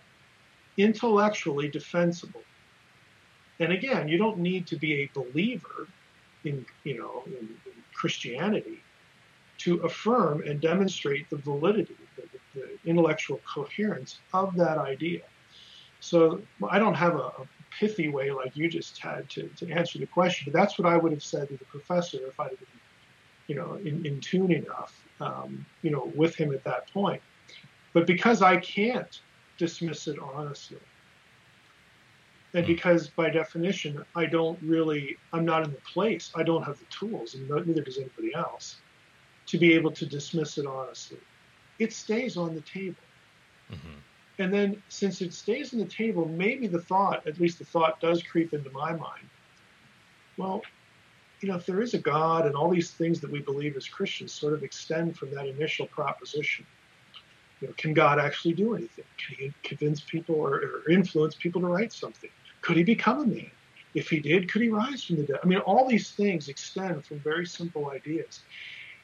intellectually 0.78 1.68
defensible? 1.68 2.44
And 3.60 3.74
again, 3.74 4.08
you 4.08 4.18
don't 4.18 4.38
need 4.38 4.66
to 4.68 4.78
be 4.78 5.02
a 5.02 5.12
believer 5.14 5.88
in 6.44 6.66
you 6.84 6.98
know 6.98 7.24
in, 7.26 7.48
in 7.66 7.84
Christianity 7.94 8.84
to 9.60 9.78
affirm 9.82 10.42
and 10.42 10.60
demonstrate 10.60 11.30
the 11.30 11.36
validity, 11.36 11.96
the, 12.16 12.24
the, 12.56 12.68
intellectual 12.84 13.40
coherence 13.46 14.18
of 14.34 14.56
that 14.56 14.80
idea. 14.80 15.22
So 16.00 16.42
I 16.68 16.80
don't 16.80 16.96
have 16.96 17.14
a, 17.16 17.28
a, 17.42 17.48
pithy 17.80 18.10
way 18.10 18.30
like 18.32 18.56
you 18.56 18.68
just 18.68 18.98
had 19.00 19.30
to, 19.30 19.48
to 19.56 19.72
answer 19.72 19.98
the 19.98 20.06
question, 20.06 20.52
but 20.52 20.60
that's 20.60 20.78
what 20.78 20.86
I 20.92 20.98
would 20.98 21.14
have 21.14 21.24
said 21.24 21.48
to 21.48 21.58
the 21.58 21.66
professor 21.66 22.18
if 22.28 22.38
I'd 22.38 22.50
been, 22.50 22.68
you 23.48 23.56
know, 23.56 23.76
in, 23.76 24.06
in 24.06 24.20
tune 24.20 24.52
enough, 24.52 24.94
um, 25.22 25.66
you 25.82 25.90
know, 25.90 26.12
with 26.14 26.36
him 26.36 26.54
at 26.54 26.66
that 26.66 26.92
point. 26.92 27.22
But 27.94 28.06
because 28.08 28.42
I 28.42 28.58
can't 28.58 29.22
dismiss 29.58 30.08
it 30.08 30.18
honestly, 30.20 30.80
and 32.54 32.66
because 32.68 33.08
by 33.08 33.30
definition, 33.30 34.04
I 34.16 34.26
don't 34.26 34.60
really, 34.62 35.18
I'm 35.32 35.46
not 35.46 35.64
in 35.64 35.72
the 35.72 35.82
place, 35.82 36.32
I 36.36 36.44
don't 36.44 36.64
have 36.64 36.80
the 36.80 36.86
tools, 36.86 37.36
and 37.36 37.50
neither 37.50 37.82
does 37.82 37.98
anybody 37.98 38.34
else, 38.36 38.78
to 39.48 39.58
be 39.58 39.74
able 39.74 39.92
to 39.92 40.06
dismiss 40.06 40.58
it 40.58 40.66
honestly. 40.66 41.20
It 41.80 41.94
stays 41.94 42.36
on 42.36 42.54
the 42.54 42.62
table. 42.62 43.04
Mm-hmm. 43.72 43.98
And 44.40 44.54
then 44.54 44.84
since 44.90 45.22
it 45.22 45.34
stays 45.34 45.74
on 45.74 45.80
the 45.80 45.86
table, 45.86 46.28
maybe 46.28 46.68
the 46.68 46.82
thought, 46.82 47.26
at 47.26 47.40
least 47.40 47.60
the 47.60 47.66
thought 47.66 48.00
does 48.02 48.22
creep 48.22 48.54
into 48.54 48.70
my 48.72 48.92
mind. 48.92 49.30
Well, 50.38 50.62
you 51.40 51.50
know, 51.50 51.56
if 51.56 51.66
there 51.66 51.82
is 51.82 51.94
a 51.94 52.00
God 52.00 52.46
and 52.46 52.56
all 52.56 52.70
these 52.70 52.92
things 52.92 53.20
that 53.22 53.32
we 53.32 53.40
believe 53.40 53.76
as 53.78 53.88
Christians 53.88 54.32
sort 54.32 54.54
of 54.54 54.64
extend 54.64 55.18
from 55.18 55.32
that 55.32 55.48
initial 55.48 55.88
proposition, 55.88 56.66
you 57.60 57.68
know, 57.68 57.74
can 57.78 57.94
God 57.94 58.20
actually 58.20 58.54
do 58.54 58.76
anything? 58.76 59.06
Can 59.18 59.36
he 59.38 59.54
convince 59.64 60.02
people 60.02 60.36
or, 60.36 60.56
or 60.56 60.90
influence 60.90 61.36
people 61.36 61.62
to 61.62 61.68
write 61.68 61.94
something? 61.94 62.30
Could 62.62 62.78
he 62.78 62.84
become 62.84 63.20
a 63.20 63.26
man? 63.26 63.52
If 63.94 64.10
he 64.10 64.20
did, 64.20 64.52
could 64.52 64.62
he 64.62 64.70
rise 64.70 65.04
from 65.04 65.18
the 65.18 65.24
dead? 65.24 65.40
I 65.44 65.48
mean, 65.48 65.60
all 65.60 65.88
these 65.88 66.12
things 66.12 66.48
extend 66.48 67.06
from 67.06 67.20
very 67.20 67.46
simple 67.46 67.90
ideas. 67.90 68.42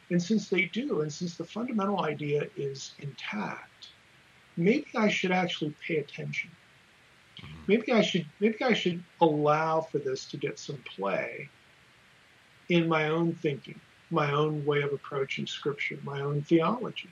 And 0.09 0.21
since 0.21 0.47
they 0.47 0.65
do, 0.65 1.01
and 1.01 1.11
since 1.11 1.35
the 1.35 1.43
fundamental 1.43 2.05
idea 2.05 2.47
is 2.55 2.93
intact, 2.99 3.89
maybe 4.55 4.87
I 4.95 5.09
should 5.09 5.31
actually 5.31 5.75
pay 5.85 5.97
attention. 5.97 6.49
Mm-hmm. 7.41 7.61
Maybe 7.67 7.91
I 7.91 8.01
should 8.01 8.25
maybe 8.39 8.63
I 8.63 8.73
should 8.73 9.03
allow 9.19 9.81
for 9.81 9.99
this 9.99 10.25
to 10.25 10.37
get 10.37 10.57
some 10.57 10.77
play 10.95 11.49
in 12.69 12.87
my 12.87 13.09
own 13.09 13.33
thinking, 13.33 13.79
my 14.09 14.31
own 14.31 14.65
way 14.65 14.81
of 14.81 14.93
approaching 14.93 15.45
scripture, 15.45 15.99
my 16.03 16.21
own 16.21 16.41
theology. 16.43 17.09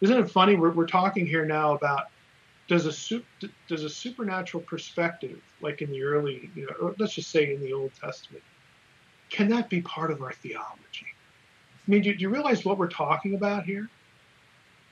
Isn't 0.00 0.18
it 0.18 0.30
funny? 0.30 0.56
We're, 0.56 0.70
we're 0.70 0.86
talking 0.86 1.26
here 1.26 1.44
now 1.44 1.74
about 1.74 2.06
does 2.70 2.86
a 2.86 3.20
does 3.66 3.82
a 3.82 3.90
supernatural 3.90 4.62
perspective, 4.62 5.42
like 5.60 5.82
in 5.82 5.90
the 5.90 6.04
early, 6.04 6.48
you 6.54 6.66
know, 6.66 6.94
let's 7.00 7.14
just 7.14 7.32
say 7.32 7.52
in 7.52 7.60
the 7.60 7.72
Old 7.72 7.90
Testament, 8.00 8.44
can 9.28 9.48
that 9.48 9.68
be 9.68 9.82
part 9.82 10.12
of 10.12 10.22
our 10.22 10.32
theology? 10.32 11.06
I 11.86 11.90
mean, 11.90 12.02
do, 12.02 12.14
do 12.14 12.20
you 12.20 12.28
realize 12.28 12.64
what 12.64 12.78
we're 12.78 12.86
talking 12.86 13.34
about 13.34 13.64
here? 13.64 13.90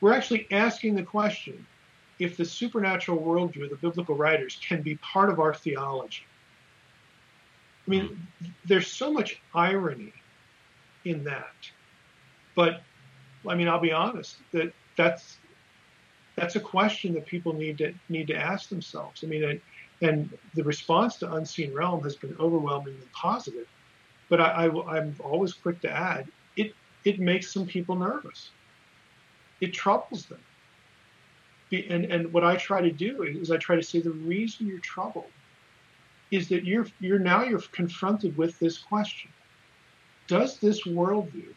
We're 0.01 0.13
actually 0.13 0.49
asking 0.51 0.97
the 0.97 1.05
question 1.05 1.65
if 2.19 2.37
the 2.37 2.45
supernatural 2.45 3.21
worldview 3.21 3.63
of 3.63 3.71
the 3.71 3.77
biblical 3.77 4.17
writers 4.17 4.59
can 4.61 4.83
be 4.83 4.97
part 4.97 5.31
of 5.31 5.39
our 5.39 5.55
theology. 5.55 6.25
I 7.87 7.91
mean, 7.91 8.27
there's 8.65 8.89
so 8.89 9.13
much 9.13 9.41
irony 9.55 10.13
in 11.05 11.23
that. 11.25 11.55
But 12.57 12.83
I 13.47 13.55
mean, 13.55 13.69
I'll 13.69 13.79
be 13.79 13.93
honest 13.93 14.39
that 14.51 14.73
that's 14.97 15.39
that's 16.39 16.55
a 16.57 16.61
question 16.61 17.15
that 17.15 17.27
people 17.27 17.53
need 17.53 17.79
to 17.79 17.93
need 18.09 18.29
to 18.29 18.37
ask 18.37 18.69
themselves. 18.69 19.25
I 19.25 19.27
mean, 19.27 19.45
and, 19.45 19.61
and 20.01 20.39
the 20.55 20.63
response 20.63 21.17
to 21.17 21.33
Unseen 21.33 21.75
Realm 21.75 22.03
has 22.05 22.15
been 22.15 22.37
overwhelmingly 22.39 23.09
positive. 23.13 23.67
But 24.29 24.41
I, 24.41 24.67
I, 24.67 24.99
I'm 24.99 25.17
always 25.21 25.53
quick 25.53 25.81
to 25.81 25.91
add, 25.91 26.29
it 26.57 26.73
it 27.05 27.19
makes 27.19 27.53
some 27.53 27.67
people 27.67 27.97
nervous. 27.97 28.51
It 29.61 29.73
troubles 29.75 30.27
them. 30.27 30.41
And 31.73 32.05
and 32.05 32.33
what 32.33 32.45
I 32.45 32.57
try 32.57 32.81
to 32.81 32.93
do 32.93 33.25
is 33.25 33.51
I 33.51 33.57
try 33.57 33.77
to 33.77 33.83
say 33.83 34.01
the 34.01 34.11
reason 34.11 34.67
you're 34.67 34.79
troubled 34.79 35.33
is 36.31 36.49
that 36.51 36.65
you're 36.65 36.87
you're 37.01 37.19
now 37.19 37.43
you're 37.43 37.61
confronted 37.73 38.37
with 38.37 38.59
this 38.61 38.79
question: 38.79 39.31
Does 40.29 40.59
this 40.59 40.85
worldview 40.87 41.53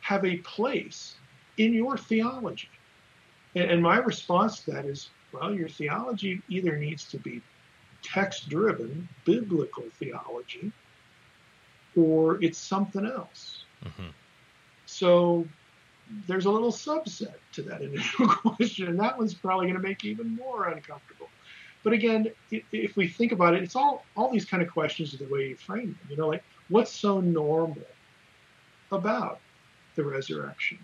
have 0.00 0.24
a 0.24 0.38
place 0.38 1.14
in 1.58 1.72
your 1.72 1.96
theology? 1.96 2.68
And, 3.54 3.70
and 3.70 3.82
my 3.82 3.98
response 3.98 4.60
to 4.60 4.72
that 4.72 4.84
is, 4.84 5.10
well, 5.32 5.54
your 5.54 5.68
theology 5.68 6.42
either 6.48 6.76
needs 6.76 7.04
to 7.10 7.18
be 7.18 7.42
text 8.02 8.48
driven, 8.48 9.08
biblical 9.24 9.84
theology, 9.98 10.70
or 11.96 12.42
it's 12.42 12.58
something 12.58 13.06
else. 13.06 13.64
Mm-hmm. 13.84 14.08
So 14.86 15.46
there's 16.26 16.46
a 16.46 16.50
little 16.50 16.72
subset 16.72 17.34
to 17.52 17.62
that 17.62 17.82
initial 17.82 18.28
question, 18.28 18.88
and 18.88 19.00
that 19.00 19.18
one's 19.18 19.34
probably 19.34 19.66
going 19.66 19.80
to 19.80 19.86
make 19.86 20.04
you 20.04 20.12
even 20.12 20.36
more 20.36 20.68
uncomfortable. 20.68 21.28
But 21.82 21.92
again, 21.92 22.28
if 22.50 22.96
we 22.96 23.08
think 23.08 23.32
about 23.32 23.54
it, 23.54 23.62
it's 23.62 23.76
all 23.76 24.06
all 24.16 24.32
these 24.32 24.46
kind 24.46 24.62
of 24.62 24.70
questions 24.70 25.12
are 25.12 25.18
the 25.18 25.28
way 25.28 25.48
you 25.48 25.56
frame 25.56 25.88
them. 25.88 26.08
You 26.08 26.16
know, 26.16 26.28
like 26.28 26.42
what's 26.70 26.90
so 26.90 27.20
normal 27.20 27.76
about 28.90 29.40
the 29.94 30.02
resurrection? 30.02 30.78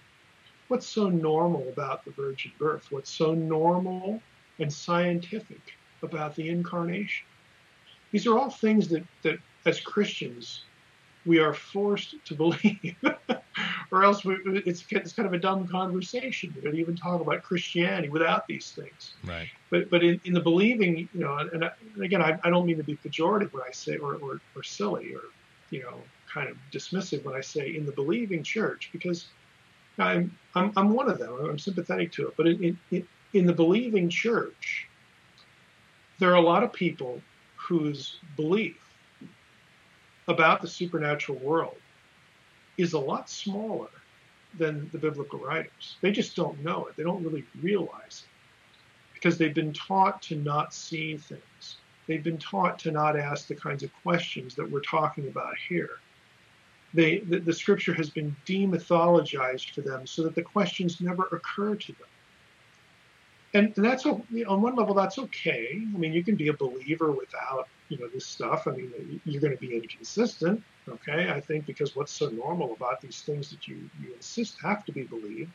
What's 0.70 0.86
so 0.86 1.08
normal 1.08 1.68
about 1.68 2.04
the 2.04 2.12
virgin 2.12 2.52
birth? 2.58 2.86
What's 2.90 3.10
so 3.10 3.34
normal 3.34 4.22
and 4.60 4.72
scientific 4.72 5.60
about 6.02 6.36
the 6.36 6.48
incarnation? 6.48 7.26
These 8.12 8.26
are 8.28 8.38
all 8.38 8.50
things 8.50 8.88
that, 8.88 9.04
that 9.22 9.38
as 9.66 9.80
Christians, 9.80 10.62
we 11.26 11.40
are 11.40 11.52
forced 11.52 12.14
to 12.24 12.34
believe, 12.34 12.94
or 13.90 14.04
else 14.04 14.24
we, 14.24 14.36
it's, 14.64 14.84
it's 14.90 15.12
kind 15.12 15.26
of 15.26 15.32
a 15.32 15.38
dumb 15.38 15.66
conversation 15.66 16.54
to 16.62 16.70
even 16.70 16.94
talk 16.94 17.20
about 17.20 17.42
Christianity 17.42 18.08
without 18.08 18.46
these 18.46 18.70
things. 18.70 19.14
Right. 19.24 19.48
But 19.70 19.90
but 19.90 20.04
in, 20.04 20.20
in 20.24 20.32
the 20.32 20.40
believing, 20.40 21.08
you 21.12 21.20
know, 21.20 21.36
and, 21.36 21.64
and 21.64 22.04
again, 22.04 22.22
I, 22.22 22.38
I, 22.44 22.50
don't 22.50 22.64
mean 22.64 22.78
to 22.78 22.84
be 22.84 22.96
pejorative 22.96 23.52
when 23.52 23.62
I 23.62 23.72
say 23.72 23.96
or, 23.96 24.14
or, 24.14 24.40
or 24.56 24.62
silly 24.62 25.14
or 25.14 25.22
you 25.70 25.82
know 25.82 25.98
kind 26.32 26.48
of 26.48 26.56
dismissive 26.72 27.24
when 27.24 27.34
I 27.34 27.40
say 27.40 27.74
in 27.76 27.84
the 27.84 27.92
believing 27.92 28.42
church 28.42 28.88
because 28.92 29.26
I'm 30.00 30.38
I'm, 30.54 30.72
I'm 30.76 30.94
one 30.94 31.08
of 31.08 31.18
them. 31.18 31.32
I'm 31.48 31.58
sympathetic 31.58 32.12
to 32.12 32.28
it. 32.28 32.34
But 32.36 32.48
in, 32.48 32.78
in 32.90 33.06
in 33.32 33.46
the 33.46 33.52
believing 33.52 34.08
church, 34.08 34.88
there 36.18 36.30
are 36.30 36.36
a 36.36 36.40
lot 36.40 36.64
of 36.64 36.72
people 36.72 37.20
whose 37.56 38.18
belief 38.36 38.76
about 40.28 40.60
the 40.60 40.68
supernatural 40.68 41.38
world 41.38 41.76
is 42.78 42.92
a 42.92 42.98
lot 42.98 43.28
smaller 43.28 43.88
than 44.58 44.88
the 44.92 44.98
biblical 44.98 45.38
writers. 45.38 45.96
They 46.00 46.10
just 46.10 46.34
don't 46.34 46.58
know 46.64 46.86
it. 46.86 46.96
They 46.96 47.02
don't 47.02 47.22
really 47.22 47.44
realize 47.62 48.24
it 48.24 49.14
because 49.14 49.38
they've 49.38 49.54
been 49.54 49.72
taught 49.72 50.22
to 50.22 50.36
not 50.36 50.72
see 50.74 51.16
things. 51.16 51.76
They've 52.06 52.24
been 52.24 52.38
taught 52.38 52.78
to 52.80 52.90
not 52.90 53.18
ask 53.18 53.46
the 53.46 53.54
kinds 53.54 53.82
of 53.82 53.90
questions 54.02 54.54
that 54.56 54.68
we're 54.68 54.80
talking 54.80 55.28
about 55.28 55.54
here. 55.68 56.00
They, 56.92 57.18
the, 57.18 57.38
the 57.38 57.52
scripture 57.52 57.94
has 57.94 58.10
been 58.10 58.34
demythologized 58.46 59.70
for 59.70 59.80
them 59.80 60.06
so 60.06 60.22
that 60.24 60.34
the 60.34 60.42
questions 60.42 61.00
never 61.00 61.24
occur 61.30 61.76
to 61.76 61.92
them 61.92 62.08
and, 63.54 63.72
and 63.76 63.84
that's 63.84 64.06
on 64.06 64.22
one 64.62 64.76
level 64.76 64.94
that's 64.94 65.18
okay. 65.18 65.68
I 65.72 65.98
mean, 65.98 66.12
you 66.12 66.22
can 66.22 66.36
be 66.36 66.48
a 66.48 66.52
believer 66.52 67.10
without 67.10 67.68
you 67.88 67.98
know 67.98 68.08
this 68.08 68.26
stuff. 68.26 68.66
I 68.68 68.72
mean, 68.72 69.20
you're 69.24 69.40
going 69.40 69.56
to 69.56 69.60
be 69.60 69.74
inconsistent, 69.74 70.62
okay? 70.88 71.30
I 71.30 71.40
think 71.40 71.66
because 71.66 71.96
what's 71.96 72.12
so 72.12 72.28
normal 72.28 72.72
about 72.72 73.00
these 73.00 73.22
things 73.22 73.50
that 73.50 73.66
you 73.66 73.90
you 74.00 74.14
insist 74.14 74.58
have 74.62 74.84
to 74.86 74.92
be 74.92 75.02
believed. 75.02 75.50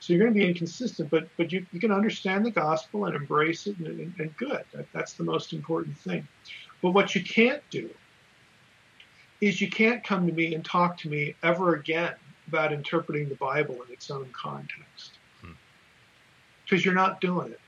So 0.00 0.12
you're 0.12 0.22
going 0.22 0.34
to 0.34 0.38
be 0.38 0.46
inconsistent, 0.46 1.08
but 1.10 1.28
but 1.38 1.50
you, 1.50 1.64
you 1.72 1.80
can 1.80 1.92
understand 1.92 2.44
the 2.44 2.50
gospel 2.50 3.06
and 3.06 3.16
embrace 3.16 3.66
it, 3.66 3.78
and, 3.78 3.86
and, 3.86 4.14
and 4.18 4.36
good. 4.36 4.64
That, 4.74 4.86
that's 4.92 5.14
the 5.14 5.24
most 5.24 5.52
important 5.54 5.96
thing. 5.96 6.28
But 6.82 6.90
what 6.90 7.14
you 7.14 7.24
can't 7.24 7.62
do 7.70 7.88
is 9.44 9.60
you 9.60 9.68
can't 9.68 10.02
come 10.02 10.26
to 10.26 10.32
me 10.32 10.54
and 10.54 10.64
talk 10.64 10.96
to 10.98 11.08
me 11.08 11.34
ever 11.42 11.74
again 11.74 12.14
about 12.48 12.72
interpreting 12.72 13.28
the 13.28 13.34
Bible 13.34 13.76
in 13.86 13.92
its 13.92 14.10
own 14.10 14.28
context 14.32 15.12
hmm. 15.42 15.52
because 16.64 16.84
you're 16.84 16.94
not 16.94 17.20
doing 17.20 17.52
it. 17.52 17.60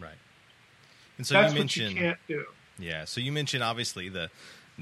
Right. 0.00 0.14
And 1.18 1.26
so 1.26 1.34
That's 1.34 1.52
you 1.52 1.58
mentioned 1.58 1.86
what 1.86 1.94
you 1.94 2.00
can't 2.00 2.18
do. 2.26 2.44
Yeah. 2.78 3.04
So 3.04 3.20
you 3.20 3.32
mentioned 3.32 3.62
obviously 3.62 4.08
the 4.08 4.30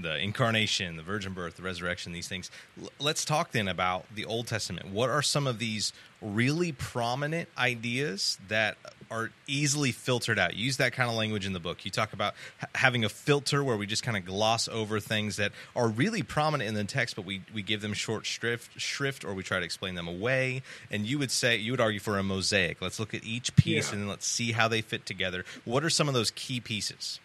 the 0.03 0.19
incarnation, 0.19 0.97
the 0.97 1.03
virgin 1.03 1.33
birth, 1.33 1.57
the 1.57 1.63
resurrection, 1.63 2.13
these 2.13 2.29
things. 2.29 2.51
L- 2.81 2.91
let's 2.99 3.25
talk 3.25 3.53
then 3.53 3.69
about 3.69 4.07
the 4.15 4.25
Old 4.25 4.47
Testament. 4.47 4.89
What 4.89 5.11
are 5.11 5.23
some 5.23 5.47
of 5.47 5.59
these 5.59 5.93
really 6.21 6.73
prominent 6.73 7.49
ideas 7.57 8.39
that 8.49 8.77
are 9.11 9.31
easily 9.47 9.93
filtered 9.93 10.39
out? 10.39 10.57
Use 10.57 10.77
that 10.79 10.93
kind 10.93 11.09
of 11.11 11.17
language 11.17 11.47
in 11.47 11.53
the 11.53 11.61
book. 11.61 11.85
You 11.85 11.91
talk 11.91 12.13
about 12.13 12.35
ha- 12.61 12.69
having 12.75 13.05
a 13.05 13.09
filter 13.09 13.63
where 13.63 13.77
we 13.77 13.87
just 13.87 14.03
kind 14.03 14.17
of 14.17 14.25
gloss 14.25 14.69
over 14.69 15.01
things 15.01 15.37
that 15.37 15.53
are 15.75 15.89
really 15.89 16.23
prominent 16.23 16.69
in 16.69 16.75
the 16.75 16.85
text, 16.85 17.17
but 17.17 17.25
we, 17.25 17.43
we 17.55 17.63
give 17.63 17.81
them 17.81 17.93
short 17.93 18.27
shrift, 18.27 18.81
shrift 18.81 19.25
or 19.25 19.35
we 19.35 19.43
try 19.43 19.59
to 19.59 19.65
explain 19.65 19.95
them 19.95 20.09
away. 20.09 20.63
And 20.91 21.07
you 21.07 21.19
would 21.19 21.31
say, 21.31 21.57
you 21.57 21.73
would 21.73 21.81
argue 21.81 22.01
for 22.01 22.19
a 22.19 22.23
mosaic. 22.23 22.81
Let's 22.81 22.99
look 23.01 23.15
at 23.15 23.25
each 23.25 23.55
piece 23.57 23.89
yeah. 23.89 23.95
and 23.95 24.03
then 24.03 24.09
let's 24.09 24.27
see 24.27 24.53
how 24.53 24.69
they 24.69 24.81
fit 24.81 25.07
together. 25.07 25.45
What 25.65 25.85
are 25.85 25.91
some 25.91 26.09
of 26.09 26.15
those 26.15 26.31
key 26.31 26.61
pieces? 26.61 27.21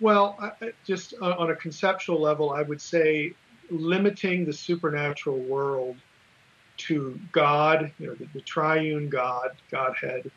Well, 0.00 0.52
just 0.84 1.14
on 1.22 1.50
a 1.50 1.56
conceptual 1.56 2.20
level, 2.20 2.50
I 2.50 2.62
would 2.62 2.80
say 2.80 3.32
limiting 3.70 4.44
the 4.44 4.52
supernatural 4.52 5.38
world 5.38 5.96
to 6.76 7.18
God, 7.32 7.92
you 7.98 8.08
know, 8.08 8.14
the, 8.14 8.26
the 8.34 8.40
triune 8.42 9.08
God, 9.08 9.52
Godhead, 9.70 10.30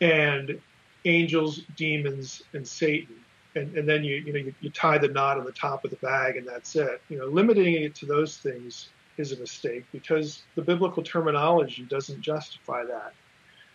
and 0.00 0.58
angels, 1.04 1.60
demons, 1.76 2.42
and 2.54 2.66
Satan. 2.66 3.16
And, 3.54 3.76
and 3.76 3.88
then 3.88 4.02
you, 4.02 4.16
you 4.16 4.32
know, 4.32 4.38
you, 4.38 4.54
you 4.60 4.70
tie 4.70 4.98
the 4.98 5.08
knot 5.08 5.38
on 5.38 5.44
the 5.44 5.52
top 5.52 5.84
of 5.84 5.90
the 5.90 5.96
bag 5.98 6.36
and 6.36 6.46
that's 6.46 6.74
it. 6.74 7.00
You 7.08 7.18
know, 7.18 7.26
limiting 7.26 7.74
it 7.74 7.94
to 7.96 8.06
those 8.06 8.38
things 8.38 8.88
is 9.16 9.32
a 9.32 9.36
mistake 9.36 9.84
because 9.92 10.42
the 10.56 10.62
biblical 10.62 11.02
terminology 11.02 11.82
doesn't 11.84 12.20
justify 12.20 12.84
that. 12.84 13.12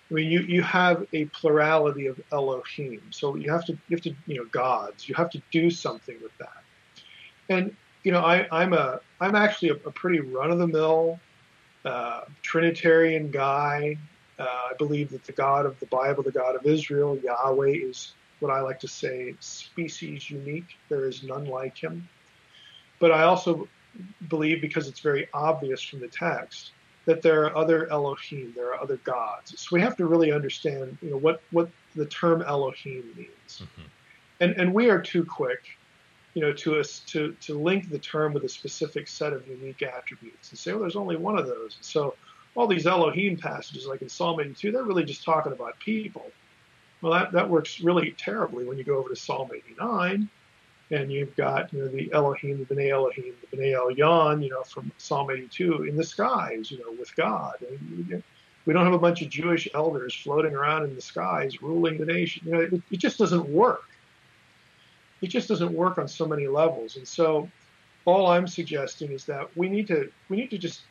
I 0.09 0.13
mean, 0.13 0.31
you, 0.31 0.41
you 0.41 0.63
have 0.63 1.05
a 1.13 1.25
plurality 1.25 2.07
of 2.07 2.19
Elohim, 2.31 3.01
so 3.11 3.35
you 3.35 3.51
have 3.51 3.65
to 3.65 3.73
you 3.73 3.95
have 3.95 4.01
to 4.01 4.15
you 4.25 4.37
know 4.37 4.45
gods. 4.45 5.07
You 5.07 5.15
have 5.15 5.29
to 5.31 5.41
do 5.51 5.69
something 5.69 6.17
with 6.21 6.35
that. 6.39 6.63
And 7.47 7.75
you 8.03 8.11
know, 8.11 8.21
I, 8.21 8.47
I'm 8.51 8.73
a 8.73 9.01
I'm 9.19 9.35
actually 9.35 9.69
a, 9.69 9.73
a 9.73 9.91
pretty 9.91 10.19
run 10.19 10.51
of 10.51 10.57
the 10.57 10.67
mill 10.67 11.19
uh, 11.85 12.21
Trinitarian 12.41 13.29
guy. 13.31 13.97
Uh, 14.37 14.43
I 14.43 14.73
believe 14.77 15.11
that 15.11 15.25
the 15.25 15.33
God 15.33 15.65
of 15.65 15.79
the 15.79 15.85
Bible, 15.85 16.23
the 16.23 16.31
God 16.31 16.55
of 16.55 16.65
Israel, 16.65 17.17
Yahweh, 17.17 17.73
is 17.73 18.13
what 18.39 18.51
I 18.51 18.61
like 18.61 18.79
to 18.79 18.87
say 18.87 19.35
species 19.39 20.29
unique. 20.29 20.77
There 20.87 21.05
is 21.05 21.23
none 21.23 21.45
like 21.45 21.77
him. 21.77 22.07
But 22.99 23.11
I 23.11 23.23
also 23.23 23.67
believe, 24.27 24.61
because 24.61 24.87
it's 24.87 25.01
very 25.01 25.27
obvious 25.33 25.81
from 25.81 25.99
the 25.99 26.07
text, 26.07 26.71
that 27.09 27.23
there 27.23 27.43
are 27.43 27.57
other 27.57 27.91
Elohim, 27.91 28.53
there 28.55 28.71
are 28.71 28.79
other 28.79 28.97
gods. 28.97 29.59
So 29.59 29.69
we 29.71 29.81
have 29.81 29.97
to 29.97 30.05
really 30.05 30.31
understand, 30.31 30.95
you 31.01 31.09
know, 31.09 31.17
what 31.17 31.41
what 31.49 31.67
the 31.95 32.05
term 32.05 32.43
Elohim 32.43 33.03
means. 33.17 33.63
Mm-hmm. 33.63 33.81
And 34.41 34.51
and 34.53 34.71
we 34.71 34.91
are 34.91 35.01
too 35.01 35.25
quick, 35.25 35.61
you 36.35 36.43
know, 36.43 36.53
to 36.53 36.79
us 36.79 36.99
to 37.07 37.35
to 37.41 37.57
link 37.59 37.89
the 37.89 37.97
term 37.97 38.31
with 38.31 38.43
a 38.43 38.49
specific 38.49 39.07
set 39.07 39.33
of 39.33 39.47
unique 39.47 39.81
attributes 39.81 40.51
and 40.51 40.59
say, 40.59 40.71
well, 40.71 40.81
there's 40.81 40.95
only 40.95 41.17
one 41.17 41.35
of 41.35 41.47
those. 41.47 41.79
so 41.81 42.13
all 42.55 42.67
these 42.67 42.85
Elohim 42.85 43.37
passages, 43.37 43.87
like 43.87 44.03
in 44.03 44.09
Psalm 44.09 44.39
82, 44.39 44.71
they're 44.71 44.83
really 44.83 45.03
just 45.03 45.23
talking 45.23 45.51
about 45.51 45.79
people. 45.79 46.31
Well, 47.01 47.13
that, 47.13 47.31
that 47.31 47.49
works 47.49 47.79
really 47.79 48.11
terribly 48.17 48.65
when 48.65 48.77
you 48.77 48.83
go 48.83 48.97
over 48.97 49.09
to 49.09 49.15
Psalm 49.15 49.49
89 49.55 50.29
and 50.91 51.11
you've 51.11 51.35
got 51.35 51.71
you 51.73 51.79
know 51.79 51.87
the 51.87 52.11
Elohim, 52.13 52.65
the 52.65 52.75
Bnei 52.75 52.91
Elohim, 52.91 53.33
the 53.41 53.57
Bnei 53.57 53.73
Elyon, 53.73 54.43
you 54.43 54.49
know 54.49 54.63
from 54.63 54.91
Psalm 54.97 55.29
82 55.29 55.83
in 55.83 55.95
the 55.95 56.03
skies, 56.03 56.71
you 56.71 56.79
know 56.79 56.91
with 56.97 57.15
God. 57.15 57.55
And 57.61 58.23
we 58.65 58.73
don't 58.73 58.85
have 58.85 58.93
a 58.93 58.99
bunch 58.99 59.21
of 59.21 59.29
Jewish 59.29 59.67
elders 59.73 60.13
floating 60.13 60.53
around 60.53 60.83
in 60.83 60.95
the 60.95 61.01
skies 61.01 61.61
ruling 61.61 61.97
the 61.97 62.05
nation. 62.05 62.43
You 62.45 62.51
know, 62.51 62.59
it, 62.59 62.81
it 62.91 62.97
just 62.97 63.17
doesn't 63.17 63.47
work. 63.49 63.89
It 65.21 65.27
just 65.27 65.47
doesn't 65.47 65.73
work 65.73 65.97
on 65.97 66.07
so 66.07 66.27
many 66.27 66.47
levels. 66.47 66.95
And 66.95 67.07
so, 67.07 67.49
all 68.05 68.27
I'm 68.27 68.47
suggesting 68.47 69.11
is 69.11 69.25
that 69.25 69.55
we 69.57 69.69
need 69.69 69.87
to 69.87 70.11
we 70.29 70.37
need 70.37 70.49
to 70.51 70.57
just 70.57 70.81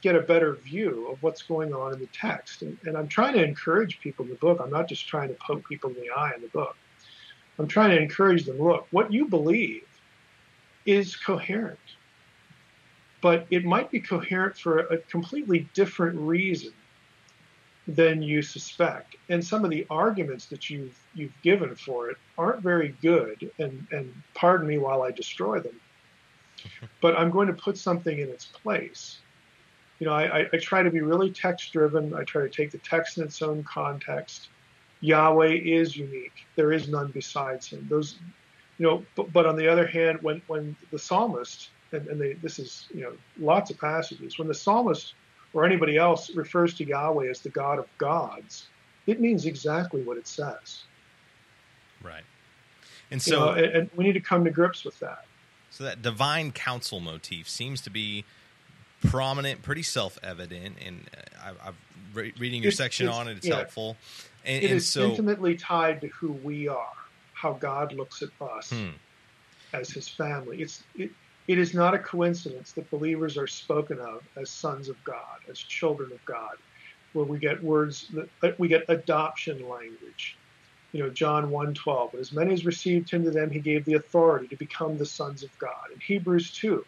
get 0.00 0.14
a 0.14 0.20
better 0.20 0.54
view 0.54 1.08
of 1.10 1.22
what's 1.22 1.42
going 1.42 1.74
on 1.74 1.92
in 1.92 1.98
the 1.98 2.06
text. 2.06 2.62
And, 2.62 2.78
and 2.86 2.96
I'm 2.96 3.08
trying 3.08 3.34
to 3.34 3.42
encourage 3.42 4.00
people 4.00 4.24
in 4.24 4.30
the 4.30 4.36
book. 4.36 4.60
I'm 4.62 4.70
not 4.70 4.88
just 4.88 5.06
trying 5.08 5.28
to 5.28 5.34
poke 5.34 5.68
people 5.68 5.90
in 5.90 5.96
the 5.96 6.10
eye 6.10 6.32
in 6.36 6.42
the 6.42 6.48
book. 6.48 6.76
I'm 7.58 7.68
trying 7.68 7.90
to 7.90 8.00
encourage 8.00 8.44
them 8.44 8.58
look, 8.58 8.86
what 8.90 9.12
you 9.12 9.26
believe 9.26 9.82
is 10.86 11.16
coherent, 11.16 11.78
but 13.20 13.46
it 13.50 13.64
might 13.64 13.90
be 13.90 14.00
coherent 14.00 14.56
for 14.56 14.80
a 14.80 14.98
completely 14.98 15.68
different 15.74 16.18
reason 16.18 16.72
than 17.88 18.22
you 18.22 18.42
suspect. 18.42 19.16
And 19.30 19.44
some 19.44 19.64
of 19.64 19.70
the 19.70 19.86
arguments 19.90 20.46
that 20.46 20.68
you've 20.68 20.98
you've 21.14 21.32
given 21.42 21.74
for 21.74 22.10
it 22.10 22.18
aren't 22.36 22.62
very 22.62 22.94
good. 23.02 23.50
And 23.58 23.86
and 23.90 24.14
pardon 24.34 24.66
me 24.66 24.78
while 24.78 25.02
I 25.02 25.10
destroy 25.10 25.60
them. 25.60 25.80
But 27.00 27.16
I'm 27.16 27.30
going 27.30 27.46
to 27.46 27.54
put 27.54 27.78
something 27.78 28.18
in 28.18 28.28
its 28.28 28.46
place. 28.46 29.18
You 30.00 30.06
know, 30.06 30.12
I, 30.12 30.40
I, 30.40 30.46
I 30.52 30.56
try 30.58 30.82
to 30.82 30.90
be 30.90 31.00
really 31.00 31.30
text 31.30 31.72
driven. 31.72 32.12
I 32.14 32.24
try 32.24 32.42
to 32.42 32.48
take 32.48 32.72
the 32.72 32.78
text 32.78 33.18
in 33.18 33.24
its 33.24 33.40
own 33.42 33.62
context. 33.62 34.48
Yahweh 35.00 35.54
is 35.54 35.96
unique. 35.96 36.44
There 36.56 36.72
is 36.72 36.88
none 36.88 37.10
besides 37.12 37.66
him. 37.68 37.86
Those, 37.88 38.18
you 38.78 38.86
know, 38.86 39.04
but, 39.14 39.32
but 39.32 39.46
on 39.46 39.56
the 39.56 39.68
other 39.68 39.86
hand, 39.86 40.20
when, 40.22 40.42
when 40.46 40.76
the 40.90 40.98
psalmist, 40.98 41.70
and, 41.92 42.06
and 42.08 42.20
they, 42.20 42.32
this 42.34 42.58
is, 42.58 42.86
you 42.92 43.02
know, 43.02 43.12
lots 43.38 43.70
of 43.70 43.78
passages, 43.78 44.38
when 44.38 44.48
the 44.48 44.54
psalmist 44.54 45.14
or 45.52 45.64
anybody 45.64 45.96
else 45.96 46.30
refers 46.34 46.74
to 46.74 46.84
Yahweh 46.84 47.28
as 47.28 47.40
the 47.40 47.48
God 47.48 47.78
of 47.78 47.86
gods, 47.98 48.66
it 49.06 49.20
means 49.20 49.46
exactly 49.46 50.02
what 50.02 50.16
it 50.18 50.26
says. 50.26 50.82
Right. 52.02 52.24
And 53.10 53.22
so, 53.22 53.30
you 53.30 53.38
know, 53.38 53.64
and, 53.64 53.76
and 53.76 53.90
we 53.96 54.04
need 54.04 54.12
to 54.12 54.20
come 54.20 54.44
to 54.44 54.50
grips 54.50 54.84
with 54.84 54.98
that. 55.00 55.24
So 55.70 55.84
that 55.84 56.02
divine 56.02 56.52
council 56.52 57.00
motif 57.00 57.48
seems 57.48 57.80
to 57.82 57.90
be 57.90 58.24
prominent, 59.02 59.62
pretty 59.62 59.82
self-evident, 59.82 60.76
and 60.84 61.04
uh, 61.16 61.52
I, 61.62 61.64
have 61.66 61.74
re- 62.14 62.34
reading 62.38 62.62
your 62.62 62.68
it's, 62.68 62.78
section 62.78 63.08
on 63.08 63.28
it. 63.28 63.38
It's 63.38 63.46
yeah. 63.46 63.56
helpful. 63.56 63.96
And, 64.44 64.62
it 64.62 64.70
and 64.70 64.76
is 64.76 64.88
so, 64.88 65.04
intimately 65.04 65.56
tied 65.56 66.00
to 66.00 66.08
who 66.08 66.32
we 66.32 66.68
are, 66.68 66.96
how 67.34 67.54
God 67.54 67.92
looks 67.92 68.22
at 68.22 68.30
us 68.40 68.70
hmm. 68.70 68.90
as 69.72 69.90
His 69.90 70.08
family. 70.08 70.60
It's 70.62 70.82
it, 70.96 71.10
it 71.48 71.58
is 71.58 71.72
not 71.72 71.94
a 71.94 71.98
coincidence 71.98 72.72
that 72.72 72.90
believers 72.90 73.38
are 73.38 73.46
spoken 73.46 73.98
of 73.98 74.22
as 74.36 74.50
sons 74.50 74.88
of 74.88 75.02
God, 75.04 75.38
as 75.50 75.58
children 75.58 76.12
of 76.12 76.22
God, 76.26 76.56
where 77.14 77.24
we 77.24 77.38
get 77.38 77.62
words 77.62 78.08
that 78.12 78.28
uh, 78.42 78.54
we 78.58 78.68
get 78.68 78.84
adoption 78.88 79.66
language. 79.68 80.36
You 80.92 81.02
know, 81.02 81.10
John 81.10 81.50
1:12, 81.50 82.12
but 82.12 82.20
as 82.20 82.32
many 82.32 82.52
as 82.52 82.64
received 82.64 83.10
him 83.10 83.24
to 83.24 83.30
them 83.30 83.50
he 83.50 83.60
gave 83.60 83.84
the 83.84 83.94
authority 83.94 84.48
to 84.48 84.56
become 84.56 84.98
the 84.98 85.06
sons 85.06 85.42
of 85.42 85.58
God. 85.58 85.90
In 85.92 86.00
Hebrews 86.00 86.52
2, 86.52 86.84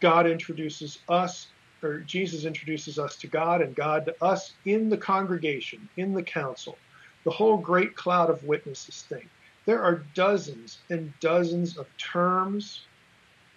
God 0.00 0.26
introduces 0.26 1.00
us, 1.08 1.48
or 1.82 2.00
Jesus 2.00 2.44
introduces 2.44 2.98
us 2.98 3.16
to 3.16 3.26
God 3.26 3.62
and 3.62 3.74
God 3.74 4.06
to 4.06 4.14
us 4.22 4.54
in 4.64 4.88
the 4.88 4.96
congregation, 4.96 5.88
in 5.96 6.12
the 6.12 6.22
council. 6.22 6.78
The 7.24 7.30
whole 7.30 7.56
great 7.56 7.94
cloud 7.96 8.30
of 8.30 8.42
witnesses 8.44 9.02
thing. 9.02 9.28
There 9.66 9.82
are 9.82 10.04
dozens 10.14 10.78
and 10.88 11.12
dozens 11.20 11.76
of 11.76 11.86
terms, 11.98 12.84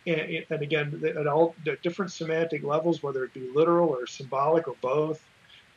and, 0.06 0.46
and 0.50 0.62
again, 0.62 1.02
at 1.18 1.28
all 1.28 1.56
at 1.68 1.82
different 1.84 2.12
semantic 2.12 2.64
levels, 2.64 3.02
whether 3.02 3.24
it 3.24 3.34
be 3.34 3.50
literal 3.54 3.90
or 3.90 4.08
symbolic 4.08 4.68
or 4.68 4.76
both. 4.82 5.24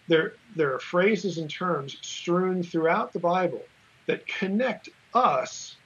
There, 0.09 0.35
there 0.56 0.75
are 0.75 0.80
phrases 0.80 1.38
and 1.38 1.49
terms 1.49 1.97
strewn 2.02 2.62
throughout 2.62 3.12
the 3.12 3.21
Bible 3.21 3.62
that 4.06 4.26
connect 4.26 4.88
us 5.14 5.76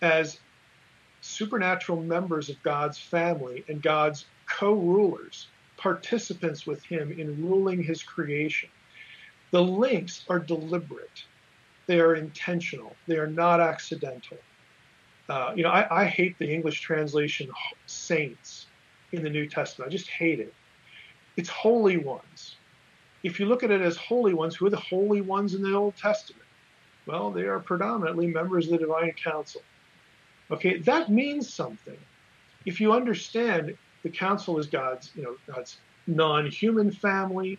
as 0.00 0.38
supernatural 1.24 2.02
members 2.02 2.50
of 2.50 2.62
God's 2.62 2.98
family 2.98 3.64
and 3.68 3.82
God's 3.82 4.26
co 4.46 4.74
rulers, 4.74 5.48
participants 5.76 6.66
with 6.66 6.84
Him 6.84 7.12
in 7.12 7.48
ruling 7.48 7.82
His 7.82 8.02
creation. 8.02 8.68
The 9.50 9.62
links 9.62 10.24
are 10.28 10.38
deliberate, 10.38 11.24
they 11.86 12.00
are 12.00 12.14
intentional, 12.14 12.94
they 13.06 13.16
are 13.16 13.26
not 13.26 13.60
accidental. 13.60 14.36
Uh, 15.28 15.52
you 15.56 15.62
know, 15.62 15.70
I, 15.70 16.02
I 16.02 16.04
hate 16.04 16.38
the 16.38 16.52
English 16.52 16.80
translation 16.80 17.48
saints 17.86 18.66
in 19.12 19.22
the 19.22 19.30
New 19.30 19.48
Testament. 19.48 19.90
I 19.90 19.92
just 19.92 20.10
hate 20.10 20.40
it. 20.40 20.52
It's 21.38 21.48
holy 21.48 21.96
ones. 21.96 22.56
If 23.22 23.40
you 23.40 23.46
look 23.46 23.62
at 23.62 23.70
it 23.70 23.80
as 23.80 23.96
holy 23.96 24.34
ones, 24.34 24.54
who 24.54 24.66
are 24.66 24.70
the 24.70 24.76
holy 24.76 25.22
ones 25.22 25.54
in 25.54 25.62
the 25.62 25.74
Old 25.74 25.96
Testament? 25.96 26.44
Well, 27.06 27.30
they 27.30 27.44
are 27.44 27.58
predominantly 27.58 28.26
members 28.26 28.66
of 28.66 28.72
the 28.72 28.78
divine 28.78 29.12
council. 29.12 29.62
Okay, 30.54 30.78
that 30.78 31.10
means 31.10 31.52
something. 31.52 31.98
If 32.64 32.80
you 32.80 32.92
understand 32.92 33.76
the 34.04 34.08
council 34.08 34.56
is 34.60 34.66
God's, 34.66 35.10
you 35.16 35.24
know, 35.24 35.36
God's 35.52 35.78
non-human 36.06 36.92
family, 36.92 37.58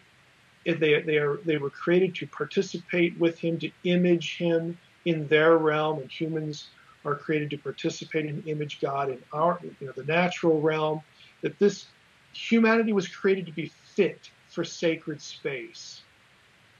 they 0.65 1.01
they 1.01 1.17
are 1.17 1.41
they 1.43 1.57
were 1.57 1.69
created 1.69 2.15
to 2.15 2.27
participate 2.27 3.19
with 3.19 3.37
Him, 3.37 3.59
to 3.59 3.69
image 3.83 4.37
Him 4.37 4.77
in 5.03 5.27
their 5.27 5.57
realm, 5.57 5.99
and 5.99 6.09
humans 6.09 6.69
are 7.03 7.15
created 7.15 7.49
to 7.49 7.57
participate 7.57 8.27
and 8.27 8.47
image 8.47 8.79
God 8.79 9.09
in 9.09 9.21
our, 9.33 9.59
you 9.61 9.87
know, 9.87 9.91
the 9.91 10.05
natural 10.05 10.61
realm. 10.61 11.01
That 11.41 11.59
this 11.59 11.87
humanity 12.31 12.93
was 12.93 13.09
created 13.09 13.45
to 13.47 13.51
be 13.51 13.73
fit 13.95 14.29
for 14.47 14.63
sacred 14.63 15.21
space, 15.21 16.01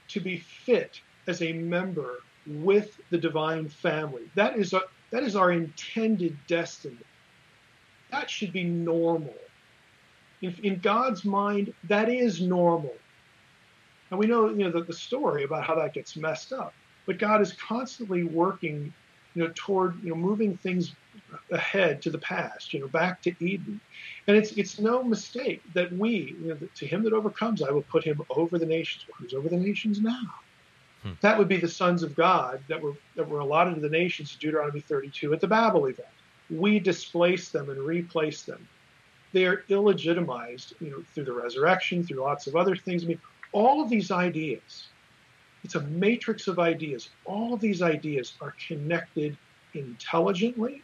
to 0.08 0.20
be 0.20 0.38
fit 0.38 0.98
as 1.28 1.42
a 1.42 1.52
member 1.52 2.20
with 2.46 2.98
the 3.10 3.18
divine 3.18 3.68
family. 3.68 4.22
That 4.34 4.56
is 4.56 4.72
a, 4.72 4.80
that 5.10 5.22
is 5.22 5.36
our 5.36 5.52
intended 5.52 6.36
destiny. 6.46 6.96
That 8.10 8.30
should 8.30 8.52
be 8.52 8.64
normal. 8.64 9.34
In, 10.42 10.54
in 10.62 10.78
God's 10.78 11.24
mind, 11.24 11.72
that 11.84 12.08
is 12.08 12.40
normal. 12.40 12.94
And 14.10 14.18
we 14.18 14.26
know, 14.26 14.48
you 14.48 14.64
know, 14.64 14.70
the, 14.70 14.82
the 14.82 14.92
story 14.92 15.44
about 15.44 15.64
how 15.64 15.74
that 15.76 15.94
gets 15.94 16.16
messed 16.16 16.52
up. 16.52 16.72
But 17.06 17.18
God 17.18 17.40
is 17.40 17.52
constantly 17.52 18.24
working, 18.24 18.92
you 19.34 19.44
know, 19.44 19.52
toward, 19.54 20.02
you 20.02 20.10
know, 20.10 20.16
moving 20.16 20.56
things 20.56 20.92
ahead 21.50 22.02
to 22.02 22.10
the 22.10 22.18
past, 22.18 22.72
you 22.72 22.80
know, 22.80 22.88
back 22.88 23.22
to 23.22 23.34
Eden. 23.40 23.80
And 24.26 24.36
it's 24.36 24.52
it's 24.52 24.78
no 24.78 25.02
mistake 25.02 25.62
that 25.74 25.92
we, 25.92 26.36
you 26.40 26.48
know, 26.48 26.58
to 26.74 26.86
him 26.86 27.02
that 27.04 27.12
overcomes, 27.12 27.62
I 27.62 27.70
will 27.70 27.82
put 27.82 28.04
him 28.04 28.22
over 28.30 28.58
the 28.58 28.66
nations. 28.66 29.04
Well, 29.08 29.16
who's 29.18 29.34
over 29.34 29.48
the 29.48 29.56
nations 29.56 30.00
now? 30.00 30.34
Hmm. 31.06 31.12
That 31.20 31.38
would 31.38 31.46
be 31.46 31.58
the 31.58 31.68
sons 31.68 32.02
of 32.02 32.16
God 32.16 32.60
that 32.68 32.82
were 32.82 32.94
that 33.14 33.28
were 33.28 33.38
allotted 33.38 33.76
to 33.76 33.80
the 33.80 33.88
nations 33.88 34.32
in 34.32 34.40
Deuteronomy 34.40 34.80
32 34.80 35.32
at 35.32 35.40
the 35.40 35.46
Babel 35.46 35.86
event. 35.86 36.08
We 36.50 36.80
displace 36.80 37.50
them 37.50 37.70
and 37.70 37.78
replace 37.78 38.42
them. 38.42 38.66
They 39.32 39.46
are 39.46 39.64
illegitimized, 39.68 40.74
you 40.80 40.90
know, 40.90 41.04
through 41.14 41.24
the 41.24 41.32
resurrection, 41.32 42.04
through 42.04 42.20
lots 42.20 42.46
of 42.46 42.56
other 42.56 42.74
things. 42.74 43.04
I 43.04 43.08
mean, 43.08 43.20
all 43.52 43.82
of 43.82 43.88
these 43.88 44.10
ideas, 44.10 44.88
it's 45.62 45.76
a 45.76 45.82
matrix 45.82 46.48
of 46.48 46.58
ideas. 46.58 47.10
All 47.24 47.54
of 47.54 47.60
these 47.60 47.82
ideas 47.82 48.34
are 48.40 48.54
connected 48.66 49.36
intelligently 49.74 50.82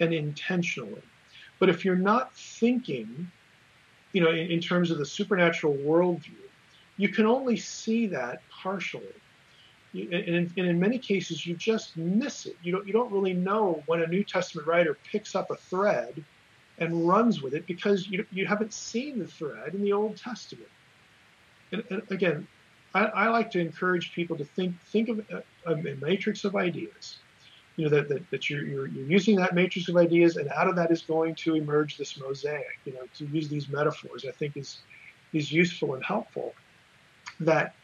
and 0.00 0.14
intentionally. 0.14 1.02
But 1.58 1.68
if 1.68 1.84
you're 1.84 1.96
not 1.96 2.34
thinking, 2.34 3.30
you 4.12 4.22
know, 4.22 4.30
in, 4.30 4.50
in 4.50 4.60
terms 4.60 4.90
of 4.90 4.98
the 4.98 5.06
supernatural 5.06 5.74
worldview, 5.74 6.36
you 6.96 7.08
can 7.08 7.26
only 7.26 7.56
see 7.56 8.06
that 8.08 8.42
partially 8.50 9.14
and 9.94 10.12
in, 10.12 10.52
and 10.56 10.66
in 10.66 10.80
many 10.80 10.98
cases 10.98 11.46
you 11.46 11.54
just 11.54 11.96
miss 11.96 12.46
it. 12.46 12.56
You 12.62 12.72
don't 12.72 12.86
you 12.86 12.92
don't 12.92 13.12
really 13.12 13.34
know 13.34 13.82
when 13.86 14.02
a 14.02 14.06
New 14.06 14.24
Testament 14.24 14.66
writer 14.66 14.96
picks 15.10 15.34
up 15.34 15.50
a 15.50 15.56
thread 15.56 16.24
and 16.78 17.06
runs 17.06 17.42
with 17.42 17.54
it 17.54 17.66
because 17.66 18.08
you 18.08 18.26
you 18.30 18.46
haven't 18.46 18.72
seen 18.72 19.18
the 19.18 19.26
thread 19.26 19.74
in 19.74 19.82
the 19.82 19.92
Old 19.92 20.16
Testament. 20.16 20.68
And, 21.72 21.84
and 21.90 22.02
again, 22.10 22.46
I, 22.94 23.04
I, 23.04 23.28
like 23.28 23.50
to 23.52 23.60
encourage 23.60 24.12
people 24.12 24.36
to 24.36 24.44
think 24.44 24.74
think 24.82 25.08
of 25.08 25.20
a, 25.30 25.72
a 25.72 25.76
matrix 25.96 26.44
of 26.44 26.56
ideas. 26.56 27.18
You 27.76 27.84
know 27.84 27.96
that, 27.96 28.08
that, 28.10 28.30
that 28.30 28.50
you're, 28.50 28.64
you're, 28.64 28.86
you're 28.86 29.06
using 29.06 29.36
that 29.36 29.54
matrix 29.54 29.88
of 29.88 29.96
ideas, 29.96 30.36
and 30.36 30.48
out 30.50 30.68
of 30.68 30.76
that 30.76 30.90
is 30.90 31.00
going 31.02 31.34
to 31.36 31.54
emerge 31.54 31.96
this 31.96 32.18
mosaic. 32.18 32.78
You 32.84 32.92
know, 32.94 33.02
to 33.16 33.26
use 33.26 33.48
these 33.48 33.68
metaphors, 33.68 34.24
I 34.26 34.32
think 34.32 34.56
is 34.56 34.78
is 35.32 35.50
useful 35.50 35.94
and 35.94 36.04
helpful. 36.04 36.54
That 37.40 37.74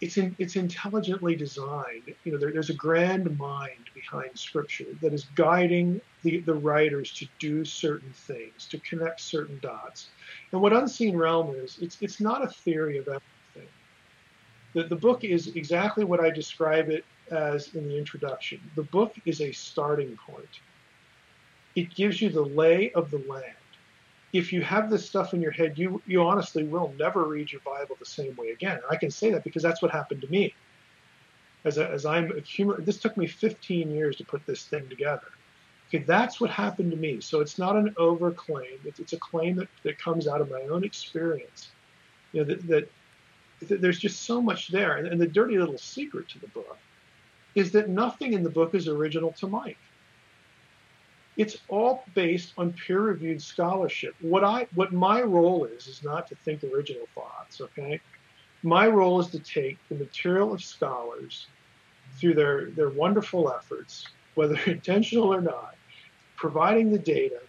it's 0.00 0.18
in, 0.18 0.36
it's 0.38 0.56
intelligently 0.56 1.36
designed. 1.36 2.14
You 2.24 2.32
know, 2.32 2.38
there, 2.38 2.52
there's 2.52 2.70
a 2.70 2.74
grand 2.74 3.38
mind 3.38 3.90
behind 3.94 4.38
Scripture 4.38 4.86
that 5.00 5.14
is 5.14 5.24
guiding 5.34 6.00
the, 6.22 6.40
the 6.40 6.54
writers 6.54 7.12
to 7.14 7.26
do 7.38 7.64
certain 7.64 8.12
things, 8.12 8.66
to 8.68 8.78
connect 8.80 9.20
certain 9.20 9.58
dots. 9.62 10.08
And 10.52 10.60
what 10.60 10.72
Unseen 10.72 11.16
Realm 11.16 11.54
is, 11.56 11.78
it's 11.80 11.96
it's 12.00 12.20
not 12.20 12.44
a 12.44 12.48
theory 12.48 12.98
of 12.98 13.08
everything. 13.08 13.72
The, 14.74 14.84
the 14.84 14.96
book 14.96 15.24
is 15.24 15.48
exactly 15.56 16.04
what 16.04 16.20
I 16.20 16.30
describe 16.30 16.90
it 16.90 17.04
as 17.30 17.74
in 17.74 17.88
the 17.88 17.96
introduction. 17.96 18.60
The 18.76 18.82
book 18.84 19.14
is 19.24 19.40
a 19.40 19.50
starting 19.52 20.16
point. 20.26 20.60
It 21.74 21.94
gives 21.94 22.20
you 22.20 22.28
the 22.30 22.42
lay 22.42 22.92
of 22.92 23.10
the 23.10 23.22
land 23.28 23.56
if 24.32 24.52
you 24.52 24.62
have 24.62 24.90
this 24.90 25.06
stuff 25.06 25.34
in 25.34 25.40
your 25.40 25.50
head, 25.50 25.78
you 25.78 26.02
you 26.06 26.22
honestly 26.22 26.64
will 26.64 26.92
never 26.98 27.24
read 27.24 27.50
your 27.50 27.60
Bible 27.62 27.96
the 27.98 28.04
same 28.04 28.34
way 28.36 28.50
again. 28.50 28.76
And 28.76 28.84
I 28.90 28.96
can 28.96 29.10
say 29.10 29.30
that 29.30 29.44
because 29.44 29.62
that's 29.62 29.82
what 29.82 29.90
happened 29.90 30.20
to 30.22 30.28
me. 30.28 30.54
As, 31.64 31.78
a, 31.78 31.88
as 31.90 32.06
I'm 32.06 32.30
accumulating, 32.30 32.84
this 32.84 32.98
took 32.98 33.16
me 33.16 33.26
15 33.26 33.90
years 33.90 34.16
to 34.16 34.24
put 34.24 34.46
this 34.46 34.64
thing 34.64 34.88
together. 34.88 35.26
Okay, 35.88 36.04
that's 36.04 36.40
what 36.40 36.50
happened 36.50 36.90
to 36.92 36.96
me. 36.96 37.20
So 37.20 37.40
it's 37.40 37.58
not 37.58 37.76
an 37.76 37.94
overclaim. 37.98 38.78
It's, 38.84 39.00
it's 39.00 39.12
a 39.12 39.18
claim 39.18 39.56
that, 39.56 39.68
that 39.82 39.98
comes 39.98 40.28
out 40.28 40.40
of 40.40 40.50
my 40.50 40.62
own 40.62 40.84
experience. 40.84 41.70
You 42.32 42.40
know, 42.40 42.48
that, 42.48 42.66
that, 42.68 42.92
that 43.68 43.80
there's 43.80 43.98
just 43.98 44.22
so 44.22 44.40
much 44.40 44.68
there. 44.68 44.96
And, 44.96 45.08
and 45.08 45.20
the 45.20 45.26
dirty 45.26 45.58
little 45.58 45.78
secret 45.78 46.28
to 46.30 46.38
the 46.38 46.48
book 46.48 46.78
is 47.54 47.72
that 47.72 47.88
nothing 47.88 48.32
in 48.32 48.42
the 48.42 48.50
book 48.50 48.74
is 48.74 48.86
original 48.86 49.32
to 49.32 49.46
Mike. 49.46 49.78
It's 51.36 51.58
all 51.68 52.04
based 52.14 52.54
on 52.56 52.72
peer-reviewed 52.72 53.42
scholarship. 53.42 54.14
What 54.20 54.42
I 54.42 54.66
what 54.74 54.92
my 54.92 55.20
role 55.22 55.64
is 55.64 55.86
is 55.86 56.02
not 56.02 56.26
to 56.28 56.34
think 56.36 56.64
original 56.64 57.06
thoughts, 57.14 57.60
okay? 57.60 58.00
My 58.62 58.86
role 58.86 59.20
is 59.20 59.28
to 59.28 59.38
take 59.38 59.78
the 59.88 59.94
material 59.96 60.52
of 60.52 60.62
scholars 60.62 61.46
through 62.18 62.34
their, 62.34 62.70
their 62.70 62.88
wonderful 62.88 63.52
efforts, 63.52 64.06
whether 64.34 64.58
intentional 64.66 65.32
or 65.32 65.40
not, 65.40 65.74
providing 66.36 66.90
the 66.90 66.98
data, 66.98 67.40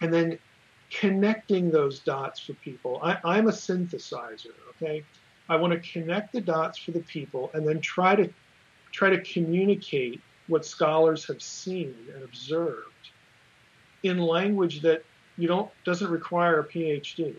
and 0.00 0.12
then 0.12 0.38
connecting 0.90 1.70
those 1.70 2.00
dots 2.00 2.40
for 2.40 2.54
people. 2.54 3.00
I, 3.02 3.18
I'm 3.24 3.48
a 3.48 3.52
synthesizer, 3.52 4.52
okay? 4.70 5.04
I 5.48 5.56
want 5.56 5.72
to 5.72 5.92
connect 5.92 6.32
the 6.32 6.40
dots 6.40 6.78
for 6.78 6.92
the 6.92 7.00
people 7.00 7.50
and 7.54 7.66
then 7.66 7.80
try 7.80 8.14
to 8.14 8.28
try 8.92 9.10
to 9.10 9.20
communicate 9.22 10.20
what 10.48 10.64
scholars 10.64 11.26
have 11.26 11.42
seen 11.42 11.94
and 12.14 12.22
observed 12.22 12.86
in 14.02 14.18
language 14.18 14.82
that 14.82 15.04
you 15.36 15.48
don't 15.48 15.70
doesn't 15.84 16.10
require 16.10 16.60
a 16.60 16.64
PhD. 16.64 17.34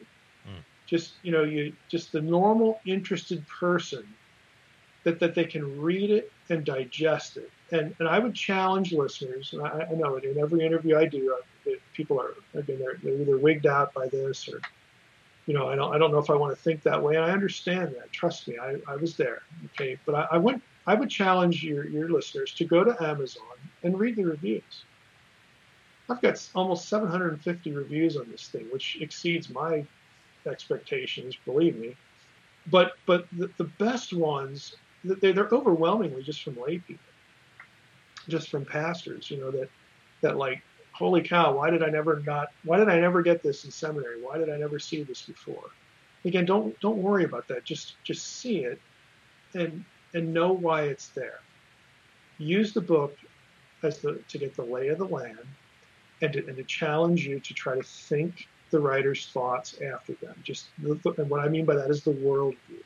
Mm. 0.47 0.63
Just 0.87 1.13
you 1.21 1.31
know, 1.31 1.43
you 1.43 1.73
just 1.89 2.11
the 2.11 2.21
normal 2.21 2.79
interested 2.85 3.45
person 3.47 4.07
that 5.03 5.19
that 5.19 5.35
they 5.35 5.45
can 5.45 5.79
read 5.79 6.09
it 6.09 6.31
and 6.49 6.65
digest 6.65 7.37
it. 7.37 7.51
And 7.71 7.95
and 7.99 8.07
I 8.07 8.19
would 8.19 8.33
challenge 8.33 8.91
listeners. 8.91 9.53
And 9.53 9.61
I, 9.61 9.87
I 9.91 9.93
know 9.93 10.15
in 10.15 10.37
every 10.37 10.65
interview 10.65 10.97
I 10.97 11.05
do, 11.05 11.35
I, 11.67 11.75
people 11.93 12.19
are 12.19 12.33
again 12.55 12.79
they're, 12.79 12.97
they're 13.03 13.21
either 13.21 13.37
wigged 13.37 13.65
out 13.65 13.93
by 13.93 14.07
this 14.07 14.47
or 14.49 14.59
you 15.45 15.53
know 15.53 15.67
I 15.67 15.75
don't 15.75 15.93
I 15.93 15.97
don't 15.97 16.11
know 16.11 16.19
if 16.19 16.29
I 16.29 16.35
want 16.35 16.55
to 16.55 16.61
think 16.61 16.83
that 16.83 17.01
way. 17.01 17.15
And 17.15 17.25
I 17.25 17.31
understand 17.31 17.95
that. 17.95 18.11
Trust 18.11 18.47
me, 18.47 18.57
I, 18.57 18.77
I 18.87 18.95
was 18.95 19.15
there. 19.17 19.43
Okay, 19.65 19.99
but 20.05 20.15
I, 20.15 20.27
I 20.33 20.37
went. 20.37 20.61
I 20.85 20.95
would 20.95 21.09
challenge 21.09 21.63
your, 21.63 21.87
your 21.87 22.09
listeners 22.09 22.53
to 22.55 22.65
go 22.65 22.83
to 22.83 23.03
Amazon 23.03 23.43
and 23.83 23.97
read 23.99 24.15
the 24.15 24.25
reviews. 24.25 24.85
I've 26.09 26.21
got 26.21 26.49
almost 26.53 26.89
750 26.89 27.71
reviews 27.71 28.17
on 28.17 28.29
this 28.29 28.47
thing, 28.49 28.67
which 28.71 28.97
exceeds 29.01 29.49
my 29.49 29.85
expectations, 30.45 31.37
believe 31.45 31.77
me. 31.77 31.95
But 32.67 32.93
but 33.05 33.27
the, 33.33 33.49
the 33.57 33.65
best 33.65 34.13
ones, 34.13 34.75
they're, 35.03 35.47
overwhelmingly 35.51 36.23
just 36.23 36.43
from 36.43 36.61
lay 36.61 36.79
people, 36.79 37.03
just 38.27 38.49
from 38.49 38.65
pastors, 38.65 39.29
you 39.29 39.37
know, 39.37 39.51
that 39.51 39.69
that 40.21 40.37
like 40.37 40.61
holy 40.91 41.21
cow, 41.21 41.57
why 41.57 41.69
did 41.69 41.83
I 41.83 41.89
never 41.89 42.21
not? 42.25 42.49
Why 42.63 42.77
did 42.77 42.89
I 42.89 42.99
never 42.99 43.21
get 43.21 43.43
this 43.43 43.65
in 43.65 43.71
seminary? 43.71 44.21
Why 44.21 44.37
did 44.37 44.49
I 44.49 44.57
never 44.57 44.79
see 44.79 45.03
this 45.03 45.23
before? 45.23 45.69
Again, 46.25 46.45
don't 46.45 46.79
don't 46.79 46.97
worry 46.97 47.25
about 47.25 47.47
that. 47.49 47.65
Just 47.65 47.95
just 48.03 48.25
see 48.37 48.59
it, 48.59 48.79
and 49.53 49.83
and 50.13 50.33
know 50.33 50.51
why 50.51 50.83
it's 50.83 51.07
there. 51.09 51.39
Use 52.37 52.73
the 52.73 52.81
book 52.81 53.15
as 53.83 53.99
the 53.99 54.19
to 54.27 54.37
get 54.37 54.55
the 54.55 54.63
lay 54.63 54.87
of 54.87 54.97
the 54.97 55.05
land, 55.05 55.37
and 56.21 56.33
to, 56.33 56.47
and 56.47 56.57
to 56.57 56.63
challenge 56.63 57.25
you 57.25 57.39
to 57.39 57.53
try 57.53 57.75
to 57.75 57.83
think 57.83 58.47
the 58.71 58.79
writer's 58.79 59.27
thoughts 59.27 59.75
after 59.81 60.13
them. 60.13 60.35
Just 60.43 60.67
and 60.81 61.29
what 61.29 61.39
I 61.39 61.47
mean 61.47 61.65
by 61.65 61.75
that 61.75 61.89
is 61.89 62.03
the 62.03 62.11
worldview, 62.11 62.83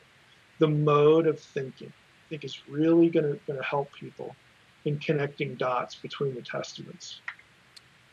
the 0.60 0.68
mode 0.68 1.28
of 1.28 1.40
thinking. 1.40 1.92
I 1.92 2.30
think 2.30 2.44
is 2.44 2.68
really 2.68 3.10
going 3.10 3.40
to 3.48 3.64
help 3.64 3.90
people 3.94 4.36
in 4.84 5.00
connecting 5.00 5.56
dots 5.56 5.96
between 5.96 6.36
the 6.36 6.42
testaments. 6.42 7.22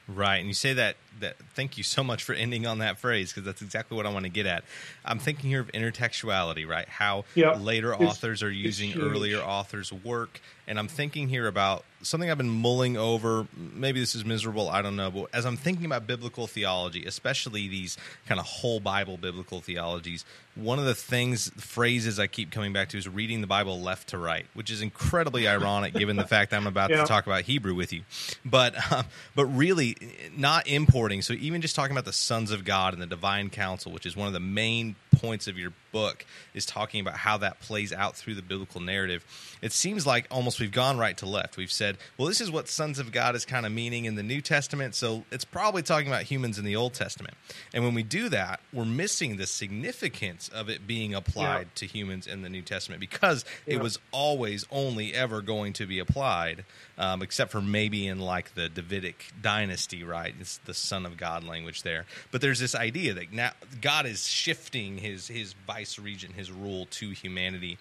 Right, 0.07 0.37
and 0.37 0.47
you 0.47 0.55
say 0.55 0.73
that 0.75 0.97
that. 1.21 1.37
Thank 1.55 1.77
you 1.79 1.85
so 1.85 2.03
much 2.05 2.23
for 2.23 2.33
ending 2.33 2.67
on 2.67 2.79
that 2.79 2.99
phrase 2.99 3.33
because 3.33 3.45
that's 3.45 3.63
exactly 3.63 3.97
what 3.97 4.07
I 4.07 4.13
want 4.13 4.25
to 4.25 4.31
get 4.31 4.47
at. 4.47 4.65
I'm 5.05 5.19
thinking 5.19 5.51
here 5.51 5.61
of 5.61 5.73
intertextuality, 5.73 6.67
right? 6.69 6.89
How 6.89 7.25
yep. 7.35 7.61
later 7.61 7.93
it's, 7.93 8.03
authors 8.03 8.43
are 8.43 8.51
using 8.51 8.99
earlier 9.01 9.39
authors' 9.39 9.93
work, 9.93 10.41
and 10.67 10.79
I'm 10.79 10.89
thinking 10.89 11.29
here 11.29 11.47
about 11.47 11.85
something 12.03 12.31
I've 12.31 12.39
been 12.39 12.49
mulling 12.49 12.97
over. 12.97 13.47
Maybe 13.57 14.01
this 14.01 14.15
is 14.15 14.25
miserable, 14.25 14.69
I 14.69 14.83
don't 14.83 14.97
know. 14.97 15.11
But 15.11 15.29
as 15.33 15.45
I'm 15.45 15.57
thinking 15.57 15.87
about 15.87 16.07
biblical 16.07 16.47
theology, 16.47 17.05
especially 17.05 17.69
these 17.69 17.97
kind 18.27 18.39
of 18.39 18.47
whole 18.47 18.81
Bible 18.81 19.17
biblical 19.17 19.61
theologies, 19.61 20.25
one 20.55 20.79
of 20.79 20.85
the 20.85 20.95
things, 20.95 21.51
phrases 21.57 22.21
I 22.21 22.27
keep 22.27 22.51
coming 22.51 22.73
back 22.73 22.91
to 22.91 22.99
is 22.99 23.09
reading 23.09 23.41
the 23.41 23.47
Bible 23.47 23.81
left 23.81 24.09
to 24.09 24.19
right, 24.19 24.47
which 24.55 24.71
is 24.71 24.83
incredibly 24.83 25.49
ironic 25.55 25.95
given 25.95 26.17
the 26.17 26.27
fact 26.27 26.53
I'm 26.53 26.67
about 26.67 26.91
yeah. 26.91 27.01
to 27.03 27.07
talk 27.07 27.27
about 27.27 27.43
Hebrew 27.43 27.75
with 27.75 27.93
you. 27.93 28.03
But 28.45 28.75
uh, 28.93 29.03
but 29.35 29.47
really, 29.47 29.97
not 30.37 30.67
So 31.05 31.35
even 31.35 31.61
just 31.61 31.77
talking 31.77 31.93
about 31.93 32.05
the 32.05 32.13
sons 32.13 32.51
of 32.51 32.65
God 32.65 32.93
and 32.95 33.03
the 33.03 33.07
divine 33.07 33.51
council, 33.51 33.93
which 33.93 34.07
is 34.07 34.17
one 34.17 34.27
of 34.27 34.33
the 34.33 34.41
main 34.41 34.97
points 35.15 35.47
of 35.47 35.59
your 35.59 35.73
book, 35.93 36.27
is 36.55 36.67
talking 36.67 37.01
about 37.01 37.17
how 37.17 37.39
that 37.39 37.61
plays 37.61 37.93
out 37.93 38.17
through 38.17 38.35
the 38.35 38.43
biblical 38.43 38.81
narrative. 38.81 39.25
It 39.63 39.73
seems 39.73 40.07
like 40.07 40.27
almost 40.31 40.61
we've 40.61 40.73
gone 40.73 40.99
right 40.99 41.17
to 41.19 41.27
left. 41.27 41.57
We've 41.57 41.71
said, 41.71 41.99
well, 42.19 42.27
this 42.27 42.41
is 42.41 42.51
what 42.51 42.69
sons 42.69 42.99
of 42.99 43.13
God 43.13 43.35
is 43.37 43.45
kind 43.45 43.65
of 43.65 43.73
meaning 43.73 44.07
in 44.07 44.17
the 44.17 44.23
New 44.23 44.41
Testament, 44.41 44.95
so 44.95 45.25
it's 45.31 45.45
probably 45.45 45.83
talking 45.83 46.09
about 46.09 46.23
humans 46.23 46.59
in 46.59 46.65
the 46.65 46.77
Old 46.77 46.95
Testament. 46.95 47.35
And 47.73 47.85
when 47.85 47.95
we 47.95 48.03
do 48.03 48.29
that, 48.31 48.61
we're 48.73 48.85
missing 48.85 49.37
the 49.37 49.47
significance 49.47 50.49
of 50.49 50.69
it 50.69 50.87
being 50.87 51.15
applied 51.15 51.67
yeah. 51.67 51.77
to 51.77 51.87
humans 51.87 52.27
in 52.27 52.43
the 52.43 52.49
New 52.49 52.63
Testament 52.63 53.01
because 53.01 53.45
yeah. 53.67 53.75
it 53.75 53.83
was 53.83 53.99
always 54.11 54.67
only 54.71 55.15
ever 55.15 55.43
going 55.43 55.73
to 55.75 55.87
be 55.87 55.99
applied, 55.99 56.65
um, 56.99 57.23
except 57.23 57.53
for 57.53 57.61
maybe 57.61 58.07
in 58.07 58.19
like 58.19 58.55
the 58.55 58.69
Davidic 58.69 59.33
dynasty, 59.41 60.03
right? 60.03 60.35
It's 60.41 60.59
the 60.59 60.75
Son 60.95 61.07
of 61.07 61.17
God 61.17 61.43
language 61.43 61.83
there. 61.83 62.07
But 62.31 62.41
there's 62.41 62.61
this 62.61 62.77
idea 62.77 63.15
that 63.15 63.33
now 63.33 63.51
God 63.81 64.07
is 64.07 64.29
shifting 64.29 64.99
his 64.99 65.27
his 65.27 65.55
vice 65.67 65.99
regent, 65.99 66.35
his 66.35 66.53
rule 66.53 66.87
to 66.93 67.11
humanity, 67.11 67.79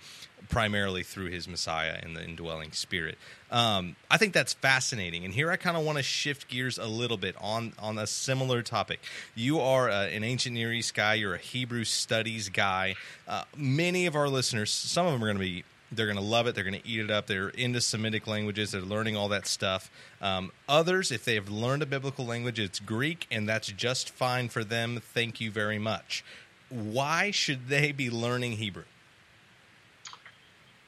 primarily 0.50 1.04
through 1.04 1.28
his 1.28 1.48
Messiah 1.48 2.00
and 2.02 2.16
the 2.16 2.24
indwelling 2.24 2.72
Spirit. 2.72 3.20
Um, 3.52 3.96
I 4.10 4.18
think 4.18 4.34
that's 4.34 4.54
fascinating, 4.54 5.26
and 5.26 5.32
here 5.32 5.52
I 5.52 5.58
kind 5.58 5.78
of 5.78 5.86
want 5.86 6.00
to 6.00 6.04
shift 6.04 6.48
gears 6.48 6.80
a 6.80 6.88
little 6.88 7.18
bit 7.18 7.36
on 7.40 7.74
on 7.78 8.00
a 8.00 8.08
similar 8.08 8.64
topic. 8.64 9.00
You 9.36 9.60
are 9.60 9.92
uh, 9.92 10.08
an 10.08 10.24
ancient 10.24 10.56
Near 10.56 10.74
East 10.74 10.96
guy. 10.96 11.14
You're 11.14 11.36
a 11.36 11.38
Hebrew 11.38 11.84
studies 11.84 12.50
guy. 12.50 12.96
Uh, 13.28 13.44
many 13.56 14.08
of 14.08 14.16
our 14.16 14.28
listeners, 14.28 14.72
some 14.72 15.06
of 15.06 15.14
them 15.14 15.24
are 15.24 15.28
going 15.28 15.38
to 15.38 15.40
be 15.40 15.64
they're 15.96 16.06
going 16.06 16.18
to 16.18 16.24
love 16.24 16.48
it. 16.48 16.56
They're 16.56 16.64
going 16.64 16.80
to 16.80 16.88
eat 16.88 17.00
it 17.00 17.12
up. 17.12 17.28
They're 17.28 17.50
into 17.50 17.82
Semitic 17.82 18.28
languages. 18.28 18.72
They're 18.72 18.82
learning 18.82 19.16
all 19.16 19.30
that 19.30 19.48
stuff. 19.48 19.90
Um, 20.22 20.52
others, 20.68 21.12
if 21.12 21.26
they 21.26 21.36
have 21.36 21.50
learned 21.50 21.84
a 21.84 21.86
biblical 21.86 22.26
language, 22.26 22.60
it's 22.60 22.80
Greek, 22.80 23.28
and 23.32 23.48
that's 23.48 23.68
just 23.68 24.10
fine 24.10 24.50
for 24.50 24.64
them. 24.64 25.02
Thank 25.02 25.42
you 25.42 25.52
very 25.52 25.80
much. 25.80 26.24
Why 26.70 27.32
should 27.32 27.68
they 27.68 27.92
be 27.92 28.10
learning 28.10 28.54
Hebrew? 28.54 28.86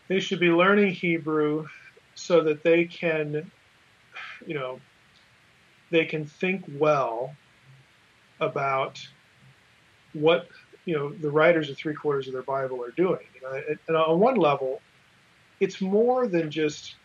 They 0.08 0.20
should 0.20 0.39
be 0.39 0.50
learning 0.50 0.94
Hebrew 0.94 1.68
so 2.15 2.41
that 2.41 2.63
they 2.63 2.86
can, 2.86 3.52
you 4.46 4.54
know, 4.54 4.80
they 5.91 6.06
can 6.06 6.26
think 6.26 6.63
well 6.78 7.36
about 8.39 9.06
what 10.13 10.48
you 10.86 10.96
know 10.96 11.10
the 11.10 11.30
writers 11.30 11.70
of 11.70 11.78
three 11.78 11.94
quarters 11.94 12.28
of 12.28 12.34
their 12.34 12.44
Bible 12.44 12.84
are 12.84 12.91
doing. 12.91 13.26
You 13.36 13.41
know, 13.41 13.62
and 13.88 13.98
on 13.98 14.20
one 14.20 14.36
level, 14.36 14.82
it's 15.60 15.82
more 15.82 16.28
than 16.28 16.52
just 16.52 16.96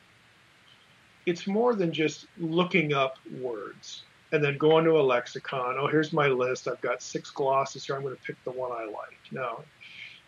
it's 1.27 1.47
more 1.47 1.75
than 1.75 1.93
just 1.93 2.27
looking 2.39 2.93
up 2.93 3.19
words 3.41 4.03
and 4.33 4.43
then 4.43 4.57
going 4.59 4.85
to 4.85 4.93
a 4.93 5.03
lexicon. 5.03 5.77
Oh, 5.79 5.87
here's 5.87 6.13
my 6.13 6.29
list. 6.29 6.69
I've 6.69 6.81
got 6.81 7.03
six 7.03 7.31
glosses 7.31 7.85
here. 7.85 7.97
I'm 7.97 8.03
going 8.03 8.17
to 8.17 8.23
pick 8.23 8.43
the 8.45 8.51
one 8.51 8.73
I 8.73 8.85
like. 8.85 9.19
No, 9.31 9.63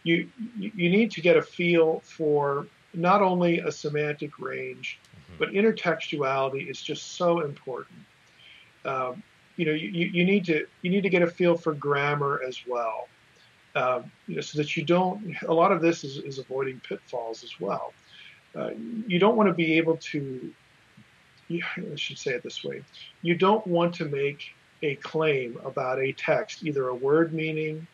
you 0.03 0.29
you 0.59 0.91
need 0.91 1.11
to 1.13 1.21
get 1.21 1.37
a 1.37 1.43
feel 1.43 2.01
for 2.05 2.67
not 2.95 3.23
only 3.23 3.61
a 3.61 3.73
semantic 3.73 4.39
range, 4.39 4.99
mm-hmm. 5.03 5.37
but 5.39 5.51
intertextuality 5.51 6.69
is 6.69 6.81
just 6.81 7.17
so 7.17 7.41
important. 7.41 7.99
Um, 8.85 9.23
you 9.57 9.67
know, 9.67 9.73
you, 9.73 10.07
you 10.07 10.25
need 10.25 10.45
to 10.47 10.67
you 10.83 10.91
need 10.91 11.03
to 11.03 11.11
get 11.11 11.23
a 11.23 11.27
feel 11.27 11.57
for 11.57 11.73
grammar 11.73 12.41
as 12.47 12.61
well, 12.67 13.09
um, 13.77 14.11
you 14.27 14.37
know, 14.37 14.41
so 14.41 14.59
that 14.59 14.77
you 14.77 14.85
don't. 14.85 15.37
A 15.47 15.55
lot 15.55 15.73
of 15.73 15.81
this 15.81 16.05
is, 16.05 16.19
is 16.19 16.39
avoiding 16.39 16.81
pitfalls 16.81 17.45
as 17.45 17.61
well. 17.61 17.93
Uh, 18.55 18.71
you 19.07 19.19
don't 19.19 19.37
want 19.37 19.49
to 19.49 19.55
be 19.55 19.79
able 19.79 19.97
to, 19.97 20.53
I 21.51 21.97
should 21.97 22.19
say 22.19 22.33
it 22.33 22.43
this 22.43 22.63
way, 22.63 22.83
you 23.23 23.35
don't 23.35 23.67
want 23.67 23.95
to 23.97 24.05
make 24.05 24.55
a 24.83 24.97
claim 24.97 25.59
about 25.65 25.99
a 26.01 26.13
text, 26.13 26.65
either 26.65 26.89
a 26.89 26.95
word 26.95 27.33
meaning 27.33 27.87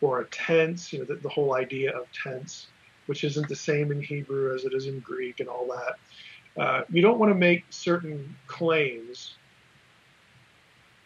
or 0.00 0.20
a 0.20 0.26
tense, 0.26 0.92
you 0.92 0.98
know, 1.00 1.04
the, 1.04 1.14
the 1.16 1.28
whole 1.28 1.54
idea 1.54 1.96
of 1.96 2.06
tense, 2.12 2.68
which 3.06 3.24
isn't 3.24 3.48
the 3.48 3.56
same 3.56 3.90
in 3.90 4.00
Hebrew 4.00 4.54
as 4.54 4.64
it 4.64 4.74
is 4.74 4.86
in 4.86 5.00
Greek 5.00 5.40
and 5.40 5.48
all 5.48 5.66
that. 5.68 6.62
Uh, 6.62 6.82
you 6.90 7.02
don't 7.02 7.18
want 7.18 7.30
to 7.30 7.34
make 7.34 7.64
certain 7.70 8.36
claims 8.46 9.34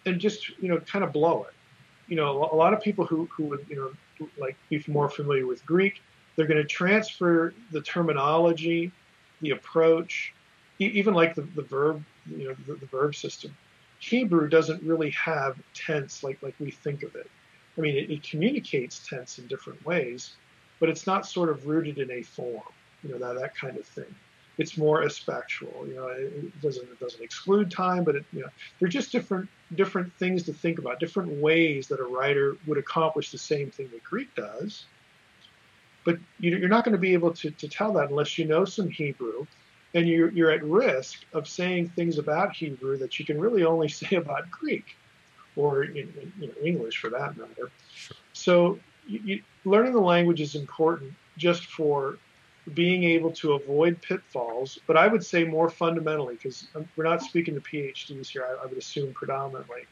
and 0.05 0.21
just, 0.21 0.51
you 0.59 0.68
know, 0.68 0.79
kind 0.81 1.05
of 1.05 1.12
blow 1.12 1.44
it. 1.44 1.55
You 2.09 2.16
know, 2.16 2.49
a 2.53 2.57
lot 2.57 2.73
of 2.73 2.81
people 2.81 3.07
who, 3.07 3.29
who 3.35 3.44
would, 3.44 3.66
you 3.68 3.77
know, 3.77 4.29
like 4.38 4.57
be 4.68 4.83
more 4.88 5.09
familiar 5.09 5.47
with 5.47 5.64
Greek, 5.64 6.03
they're 6.38 6.46
going 6.46 6.62
to 6.62 6.68
transfer 6.68 7.53
the 7.72 7.81
terminology, 7.81 8.92
the 9.42 9.51
approach, 9.51 10.33
even 10.79 11.12
like 11.12 11.35
the, 11.35 11.42
the 11.42 11.62
verb, 11.62 12.05
you 12.31 12.46
know, 12.46 12.55
the, 12.68 12.74
the 12.74 12.87
verb 12.87 13.16
system. 13.16 13.57
Hebrew 13.98 14.48
doesn't 14.48 14.81
really 14.85 15.11
have 15.11 15.59
tense 15.74 16.22
like 16.22 16.40
like 16.40 16.55
we 16.61 16.70
think 16.70 17.03
of 17.03 17.16
it. 17.16 17.29
I 17.77 17.81
mean, 17.81 17.96
it, 17.96 18.09
it, 18.09 18.22
communicates 18.22 19.05
tense 19.05 19.40
in 19.40 19.48
different 19.48 19.85
ways, 19.85 20.37
but 20.79 20.88
it's 20.88 21.09
not 21.09 21.27
sort 21.27 21.48
of 21.48 21.66
rooted 21.66 21.98
in 21.98 22.09
a 22.12 22.22
form, 22.22 22.62
you 23.03 23.11
know, 23.11 23.18
that 23.18 23.35
that 23.40 23.57
kind 23.57 23.77
of 23.77 23.85
thing. 23.85 24.14
It's 24.59 24.79
more 24.79 25.03
aspectual, 25.03 25.87
you 25.88 25.96
know. 25.96 26.07
It, 26.07 26.33
it 26.35 26.62
doesn't 26.62 26.85
it 26.85 27.01
doesn't 27.01 27.20
exclude 27.20 27.68
time, 27.68 28.05
but 28.05 28.14
it, 28.14 28.24
you 28.33 28.42
know, 28.42 28.48
they're 28.79 28.88
just 28.88 29.11
different 29.11 29.48
different 29.74 30.12
things 30.20 30.44
to 30.44 30.53
think 30.53 30.79
about, 30.79 31.01
different 31.01 31.33
ways 31.42 31.88
that 31.88 31.98
a 31.98 32.05
writer 32.05 32.57
would 32.68 32.79
accomplish 32.79 33.33
the 33.33 33.38
same 33.38 33.72
thing 33.72 33.88
that 33.92 34.05
Greek 34.05 34.33
does 34.37 34.85
but 36.09 36.16
you're 36.40 36.71
not 36.71 36.87
going 36.87 36.94
to 36.94 36.99
be 36.99 37.12
able 37.12 37.35
to, 37.35 37.51
to 37.51 37.68
tell 37.68 37.92
that 37.92 38.09
unless 38.09 38.38
you 38.38 38.47
know 38.47 38.64
some 38.64 38.88
Hebrew. 38.88 39.44
And 39.92 40.09
you're, 40.09 40.31
you're 40.31 40.51
at 40.51 40.64
risk 40.64 41.27
of 41.35 41.47
saying 41.47 41.90
things 41.90 42.16
about 42.16 42.57
Hebrew 42.57 42.97
that 42.97 43.18
you 43.18 43.27
can 43.27 43.38
really 43.38 43.62
only 43.62 43.88
say 44.01 44.16
about 44.16 44.51
Greek 44.51 44.97
or 45.55 45.85
you 45.85 46.09
know, 46.38 46.49
English 46.64 46.97
for 46.97 47.11
that 47.11 47.37
matter. 47.37 47.71
Sure. 47.94 48.16
So 48.33 48.79
you, 49.07 49.21
you, 49.23 49.42
learning 49.66 49.92
the 49.92 50.01
language 50.01 50.40
is 50.40 50.55
important 50.55 51.12
just 51.37 51.66
for 51.66 52.16
being 52.73 53.05
able 53.05 53.31
to 53.33 53.53
avoid 53.53 54.01
pitfalls, 54.01 54.79
but 54.87 54.97
I 54.97 55.09
would 55.09 55.23
say 55.23 55.44
more 55.44 55.68
fundamentally, 55.68 56.37
because 56.37 56.68
we're 56.97 57.05
not 57.05 57.21
speaking 57.21 57.55
to 57.55 57.61
PhDs 57.61 58.29
here, 58.29 58.47
I, 58.49 58.62
I 58.62 58.66
would 58.66 58.79
assume 58.79 59.12
predominantly. 59.12 59.83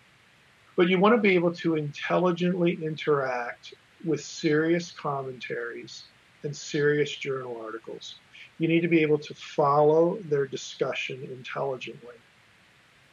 But 0.77 0.89
you 0.89 0.99
want 0.99 1.15
to 1.15 1.21
be 1.21 1.35
able 1.35 1.53
to 1.57 1.75
intelligently 1.75 2.79
interact 2.83 3.75
with 4.05 4.23
serious 4.23 4.91
commentaries 4.93 6.05
and 6.43 6.57
serious 6.57 7.15
journal 7.15 7.61
articles. 7.63 8.17
You 8.59 8.69
need 8.69 8.81
to 8.81 8.89
be 8.89 9.03
able 9.03 9.19
to 9.19 9.35
follow 9.35 10.19
their 10.25 10.47
discussion 10.47 11.23
intelligently, 11.31 12.15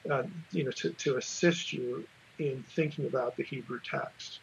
uh, 0.10 0.24
you 0.52 0.64
know, 0.64 0.72
to, 0.72 0.92
to 0.92 1.18
assist 1.18 1.74
you 1.74 2.06
in 2.40 2.64
thinking 2.70 3.06
about 3.06 3.36
the 3.36 3.44
Hebrew 3.44 3.80
text. 3.80 4.40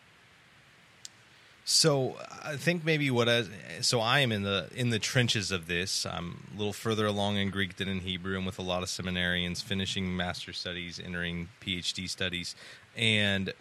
So 1.64 2.16
I 2.42 2.56
think 2.56 2.84
maybe 2.84 3.10
what 3.12 3.28
I 3.28 3.44
so 3.80 4.00
I 4.00 4.20
am 4.20 4.32
in 4.32 4.42
the 4.42 4.68
in 4.74 4.90
the 4.90 4.98
trenches 4.98 5.52
of 5.52 5.68
this. 5.68 6.04
I'm 6.04 6.48
a 6.52 6.58
little 6.58 6.72
further 6.72 7.06
along 7.06 7.36
in 7.36 7.50
Greek 7.50 7.76
than 7.76 7.86
in 7.86 8.00
Hebrew, 8.00 8.36
and 8.36 8.44
with 8.44 8.58
a 8.58 8.62
lot 8.62 8.82
of 8.82 8.88
seminarians 8.88 9.62
finishing 9.62 10.16
master 10.16 10.52
studies, 10.52 10.98
entering 10.98 11.48
PhD 11.60 12.08
studies, 12.08 12.56
and 12.96 13.52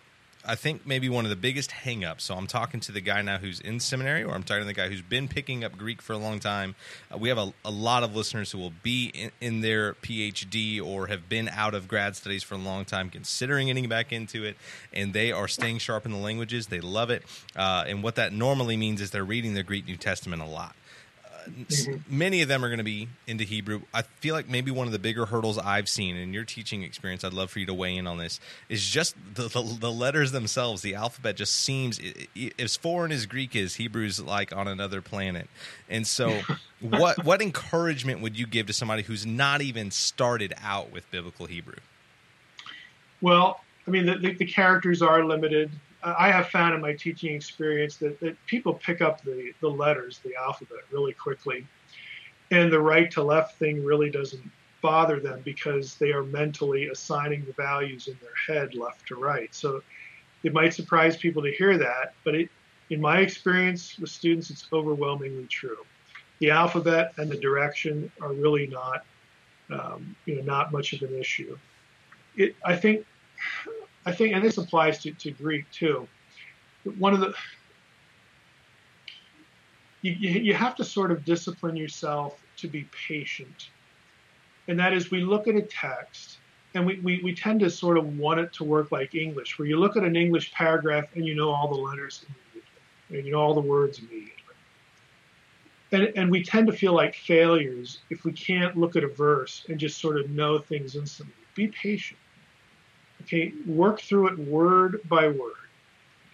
I 0.49 0.55
think 0.55 0.83
maybe 0.83 1.09
one 1.09 1.25
of 1.25 1.29
the 1.29 1.35
biggest 1.35 1.69
hangups. 1.69 2.21
So 2.21 2.33
I'm 2.33 2.47
talking 2.47 2.79
to 2.79 2.91
the 2.91 3.01
guy 3.01 3.21
now 3.21 3.37
who's 3.37 3.59
in 3.59 3.79
seminary, 3.79 4.23
or 4.23 4.33
I'm 4.33 4.41
talking 4.41 4.63
to 4.63 4.65
the 4.65 4.73
guy 4.73 4.89
who's 4.89 5.03
been 5.03 5.27
picking 5.27 5.63
up 5.63 5.77
Greek 5.77 6.01
for 6.01 6.13
a 6.13 6.17
long 6.17 6.39
time. 6.39 6.73
Uh, 7.13 7.19
we 7.19 7.29
have 7.29 7.37
a, 7.37 7.53
a, 7.63 7.69
lot 7.69 8.01
of 8.01 8.15
listeners 8.15 8.51
who 8.51 8.57
will 8.57 8.73
be 8.81 9.11
in, 9.13 9.31
in, 9.39 9.61
their 9.61 9.93
PhD 9.93 10.83
or 10.83 11.05
have 11.05 11.29
been 11.29 11.49
out 11.49 11.75
of 11.75 11.87
grad 11.87 12.15
studies 12.15 12.41
for 12.41 12.55
a 12.55 12.57
long 12.57 12.83
time, 12.83 13.11
considering 13.11 13.67
getting 13.67 13.87
back 13.87 14.11
into 14.11 14.43
it, 14.43 14.57
and 14.91 15.13
they 15.13 15.31
are 15.31 15.47
staying 15.47 15.77
sharp 15.77 16.03
in 16.03 16.11
the 16.11 16.17
languages. 16.17 16.65
They 16.65 16.81
love 16.81 17.11
it, 17.11 17.23
uh, 17.55 17.83
and 17.87 18.01
what 18.01 18.15
that 18.15 18.33
normally 18.33 18.75
means 18.75 19.01
is 19.01 19.11
they're 19.11 19.23
reading 19.23 19.53
the 19.53 19.61
Greek 19.61 19.85
New 19.85 19.97
Testament 19.97 20.41
a 20.41 20.47
lot 20.47 20.75
mm-hmm. 21.49 22.17
many 22.17 22.41
of 22.41 22.47
them 22.47 22.63
are 22.63 22.69
going 22.69 22.79
to 22.79 22.83
be 22.83 23.09
into 23.27 23.43
Hebrew. 23.43 23.81
I 23.93 24.01
feel 24.01 24.35
like 24.35 24.49
maybe 24.49 24.71
one 24.71 24.87
of 24.87 24.93
the 24.93 24.99
bigger 24.99 25.25
hurdles 25.25 25.57
I've 25.57 25.89
seen 25.89 26.15
in 26.15 26.33
your 26.33 26.43
teaching 26.43 26.83
experience, 26.83 27.23
I'd 27.23 27.33
love 27.33 27.51
for 27.51 27.59
you 27.59 27.65
to 27.65 27.73
weigh 27.73 27.97
in 27.97 28.07
on 28.07 28.17
this, 28.17 28.39
is 28.69 28.87
just 28.87 29.15
the, 29.33 29.43
the, 29.43 29.61
the 29.79 29.91
letters 29.91 30.31
themselves. 30.31 30.81
The 30.81 30.95
alphabet 30.95 31.35
just 31.35 31.55
seems, 31.55 31.99
as 32.57 32.75
foreign 32.75 33.11
as 33.11 33.25
Greek 33.25 33.55
is, 33.55 33.75
Hebrew's 33.75 34.19
like 34.19 34.55
on 34.55 34.67
another 34.67 35.01
planet. 35.01 35.49
And 35.89 36.05
so, 36.05 36.41
what, 36.81 37.23
what 37.25 37.41
encouragement 37.41 38.21
would 38.21 38.37
you 38.37 38.47
give 38.47 38.67
to 38.67 38.73
somebody 38.73 39.03
who's 39.03 39.25
not 39.25 39.61
even 39.61 39.91
started 39.91 40.53
out 40.61 40.91
with 40.91 41.09
biblical 41.11 41.45
Hebrew? 41.45 41.77
Well, 43.21 43.61
I 43.87 43.91
mean, 43.91 44.05
the, 44.05 44.17
the, 44.17 44.33
the 44.33 44.45
characters 44.45 45.01
are 45.01 45.23
limited. 45.25 45.71
I 46.01 46.31
have 46.31 46.47
found 46.47 46.75
in 46.75 46.81
my 46.81 46.93
teaching 46.93 47.35
experience 47.35 47.97
that, 47.97 48.19
that 48.21 48.37
people 48.45 48.73
pick 48.73 49.01
up 49.01 49.21
the, 49.23 49.51
the 49.59 49.67
letters, 49.67 50.19
the 50.23 50.35
alphabet, 50.35 50.79
really 50.91 51.13
quickly. 51.13 51.67
And 52.51 52.71
the 52.71 52.79
right 52.79 53.11
to 53.11 53.23
left 53.23 53.59
thing 53.59 53.83
really 53.83 54.09
doesn't 54.09 54.49
bother 54.81 55.19
them 55.19 55.41
because 55.43 55.95
they 55.95 56.11
are 56.11 56.23
mentally 56.23 56.87
assigning 56.87 57.43
the 57.45 57.53
values 57.53 58.07
in 58.07 58.17
their 58.21 58.57
head 58.57 58.75
left 58.75 59.07
to 59.07 59.15
right. 59.15 59.53
So 59.53 59.81
it 60.43 60.53
might 60.53 60.73
surprise 60.73 61.17
people 61.17 61.43
to 61.43 61.51
hear 61.51 61.77
that, 61.77 62.13
but 62.23 62.33
it, 62.33 62.49
in 62.89 63.01
my 63.01 63.19
experience 63.19 63.99
with 63.99 64.09
students, 64.09 64.49
it's 64.49 64.67
overwhelmingly 64.71 65.47
true. 65.47 65.85
The 66.39 66.51
alphabet 66.51 67.13
and 67.17 67.29
the 67.29 67.37
direction 67.37 68.09
are 68.21 68.31
really 68.31 68.67
not, 68.67 69.03
um, 69.69 70.15
you 70.25 70.37
know, 70.37 70.43
not 70.43 70.71
much 70.71 70.93
of 70.93 71.01
an 71.01 71.19
issue. 71.19 71.57
It, 72.37 72.55
I 72.63 72.75
think 72.75 73.05
I 74.09 74.11
think, 74.11 74.33
and 74.33 74.43
this 74.43 74.57
applies 74.57 74.97
to, 75.03 75.11
to 75.11 75.31
Greek 75.31 75.69
too. 75.71 76.07
One 76.97 77.13
of 77.13 77.19
the 77.19 77.33
you, 80.01 80.13
you 80.13 80.53
have 80.53 80.75
to 80.77 80.83
sort 80.83 81.11
of 81.11 81.23
discipline 81.25 81.75
yourself 81.75 82.41
to 82.57 82.67
be 82.67 82.87
patient. 83.07 83.69
And 84.67 84.79
that 84.79 84.93
is, 84.93 85.11
we 85.11 85.21
look 85.21 85.47
at 85.47 85.55
a 85.55 85.61
text 85.61 86.37
and 86.73 86.85
we, 86.85 86.99
we, 87.01 87.21
we 87.23 87.35
tend 87.35 87.59
to 87.59 87.69
sort 87.69 87.97
of 87.97 88.17
want 88.17 88.39
it 88.39 88.53
to 88.53 88.63
work 88.63 88.91
like 88.91 89.13
English, 89.13 89.59
where 89.59 89.67
you 89.67 89.77
look 89.77 89.95
at 89.97 90.03
an 90.03 90.15
English 90.15 90.53
paragraph 90.53 91.05
and 91.15 91.25
you 91.25 91.35
know 91.35 91.49
all 91.49 91.67
the 91.67 91.79
letters 91.79 92.25
and 93.09 93.25
you 93.25 93.31
know 93.31 93.39
all 93.39 93.53
the 93.53 93.61
words 93.61 93.99
immediately. 93.99 94.33
And, 95.91 96.11
and 96.15 96.31
we 96.31 96.43
tend 96.43 96.65
to 96.67 96.73
feel 96.73 96.93
like 96.93 97.13
failures 97.13 97.99
if 98.09 98.23
we 98.23 98.31
can't 98.31 98.75
look 98.77 98.95
at 98.95 99.03
a 99.03 99.07
verse 99.07 99.65
and 99.69 99.79
just 99.79 99.99
sort 99.99 100.19
of 100.19 100.29
know 100.31 100.59
things 100.59 100.95
instantly. 100.95 101.33
Be 101.55 101.67
patient. 101.67 102.19
Okay, 103.23 103.53
work 103.65 104.01
through 104.01 104.27
it 104.27 104.39
word 104.39 105.01
by 105.07 105.27
word. 105.27 105.53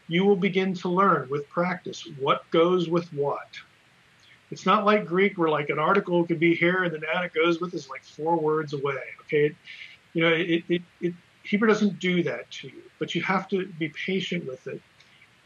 You 0.07 0.25
will 0.25 0.35
begin 0.35 0.73
to 0.75 0.89
learn 0.89 1.29
with 1.29 1.49
practice 1.49 2.07
what 2.19 2.49
goes 2.51 2.89
with 2.89 3.11
what. 3.13 3.47
It's 4.51 4.65
not 4.65 4.85
like 4.85 5.05
Greek 5.05 5.37
where 5.37 5.49
like 5.49 5.69
an 5.69 5.79
article 5.79 6.25
could 6.25 6.39
be 6.39 6.53
here 6.53 6.83
and 6.83 6.93
then 6.93 7.01
that 7.01 7.25
it 7.25 7.33
goes 7.33 7.59
with 7.59 7.73
is 7.73 7.89
like 7.89 8.03
four 8.03 8.37
words 8.37 8.73
away. 8.73 9.01
Okay, 9.21 9.55
you 10.13 10.21
know 10.21 10.29
it, 10.29 10.63
it, 10.69 10.81
it 11.01 11.13
Hebrew 11.43 11.67
doesn't 11.67 11.99
do 11.99 12.23
that 12.23 12.49
to 12.51 12.67
you, 12.67 12.81
but 12.99 13.13
you 13.15 13.21
have 13.23 13.47
to 13.49 13.67
be 13.79 13.89
patient 13.89 14.45
with 14.45 14.65
it 14.67 14.81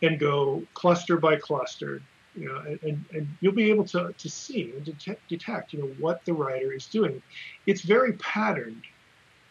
and 0.01 0.19
go 0.19 0.63
cluster 0.73 1.17
by 1.17 1.35
cluster, 1.35 2.01
you 2.35 2.47
know, 2.47 2.77
and, 2.83 3.03
and 3.11 3.27
you'll 3.41 3.53
be 3.53 3.69
able 3.69 3.83
to, 3.85 4.13
to 4.17 4.29
see 4.29 4.71
and 4.75 4.85
detect, 4.85 5.27
detect, 5.27 5.73
you 5.73 5.79
know, 5.79 5.91
what 5.99 6.23
the 6.25 6.33
writer 6.33 6.71
is 6.71 6.85
doing. 6.87 7.21
It's 7.65 7.81
very 7.81 8.13
patterned 8.13 8.83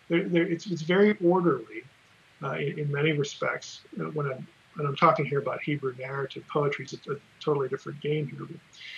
they're, 0.09 0.29
they're, 0.29 0.47
it's, 0.47 0.67
it's 0.67 0.83
very 0.83 1.17
orderly 1.25 1.83
uh, 2.43 2.53
in, 2.53 2.79
in, 2.79 2.93
many 2.93 3.13
respects. 3.13 3.83
Uh, 4.01 4.05
when 4.05 4.27
I'm 4.27 4.47
when 4.77 4.87
I'm 4.87 4.97
talking 4.97 5.27
here 5.27 5.41
about 5.41 5.61
Hebrew 5.63 5.95
narrative 5.99 6.45
poetry, 6.49 6.85
it's 6.85 6.95
a, 6.95 7.13
a 7.13 7.17
totally 7.41 7.69
different 7.69 8.01
game 8.01 8.29
here. 8.29 8.47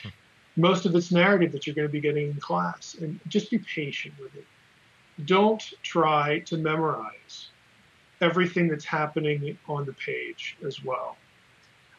Hmm. 0.03 0.09
Most 0.57 0.85
of 0.85 0.94
it's 0.94 1.11
narrative 1.11 1.53
that 1.53 1.66
you're 1.66 1.77
going 1.77 1.88
to 1.88 1.92
be 1.92 2.01
getting 2.01 2.31
in 2.31 2.37
class, 2.40 2.96
and 3.01 3.18
just 3.29 3.51
be 3.51 3.59
patient 3.59 4.14
with 4.20 4.35
it. 4.35 4.46
Don't 5.25 5.62
try 5.83 6.40
to 6.40 6.57
memorize 6.59 7.51
everything 8.20 8.68
that's 8.68 8.85
happening 8.85 9.57
on 9.68 9.87
the 9.87 9.92
page 9.94 10.57
as 10.66 10.85
well. 10.85 11.16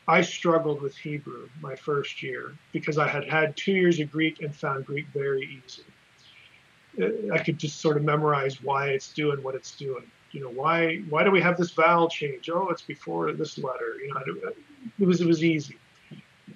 I 0.08 0.21
struggled 0.21 0.82
with 0.82 0.95
Hebrew 0.97 1.47
my 1.62 1.76
first 1.76 2.21
year 2.21 2.54
because 2.74 2.97
I 2.97 3.08
had 3.08 3.28
had 3.30 3.56
two 3.56 3.71
years 3.71 4.00
of 4.00 4.12
Greek 4.12 4.41
and 4.41 4.54
found 4.54 4.86
Greek 4.86 5.06
very 5.13 5.62
easy. 5.65 5.84
I 6.99 7.38
could 7.38 7.58
just 7.58 7.80
sort 7.80 7.97
of 7.97 8.04
memorize 8.04 8.62
why 8.62 8.89
it's 8.89 9.13
doing 9.13 9.41
what 9.43 9.56
it's 9.56 9.75
doing. 9.75 10.10
You 10.32 10.41
know, 10.41 10.49
why 10.49 10.97
why 11.10 11.23
do 11.23 11.32
we 11.32 11.41
have 11.41 11.58
this 11.58 11.71
vowel 11.71 12.10
change? 12.10 12.49
Oh, 12.49 12.69
it's 12.69 12.82
before 12.82 13.32
this 13.34 13.58
letter. 13.58 13.95
You 13.99 14.13
know, 14.13 14.51
it 14.99 15.06
was 15.06 15.21
it 15.21 15.27
was 15.27 15.43
easy. 15.43 15.77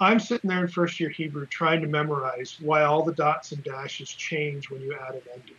I'm 0.01 0.19
sitting 0.19 0.49
there 0.49 0.61
in 0.61 0.67
first 0.67 0.99
year 0.99 1.09
Hebrew 1.09 1.45
trying 1.45 1.81
to 1.81 1.87
memorize 1.87 2.57
why 2.59 2.83
all 2.83 3.03
the 3.03 3.13
dots 3.13 3.53
and 3.53 3.63
dashes 3.63 4.09
change 4.09 4.69
when 4.69 4.81
you 4.81 4.97
add 5.07 5.15
an 5.15 5.21
ending. 5.33 5.55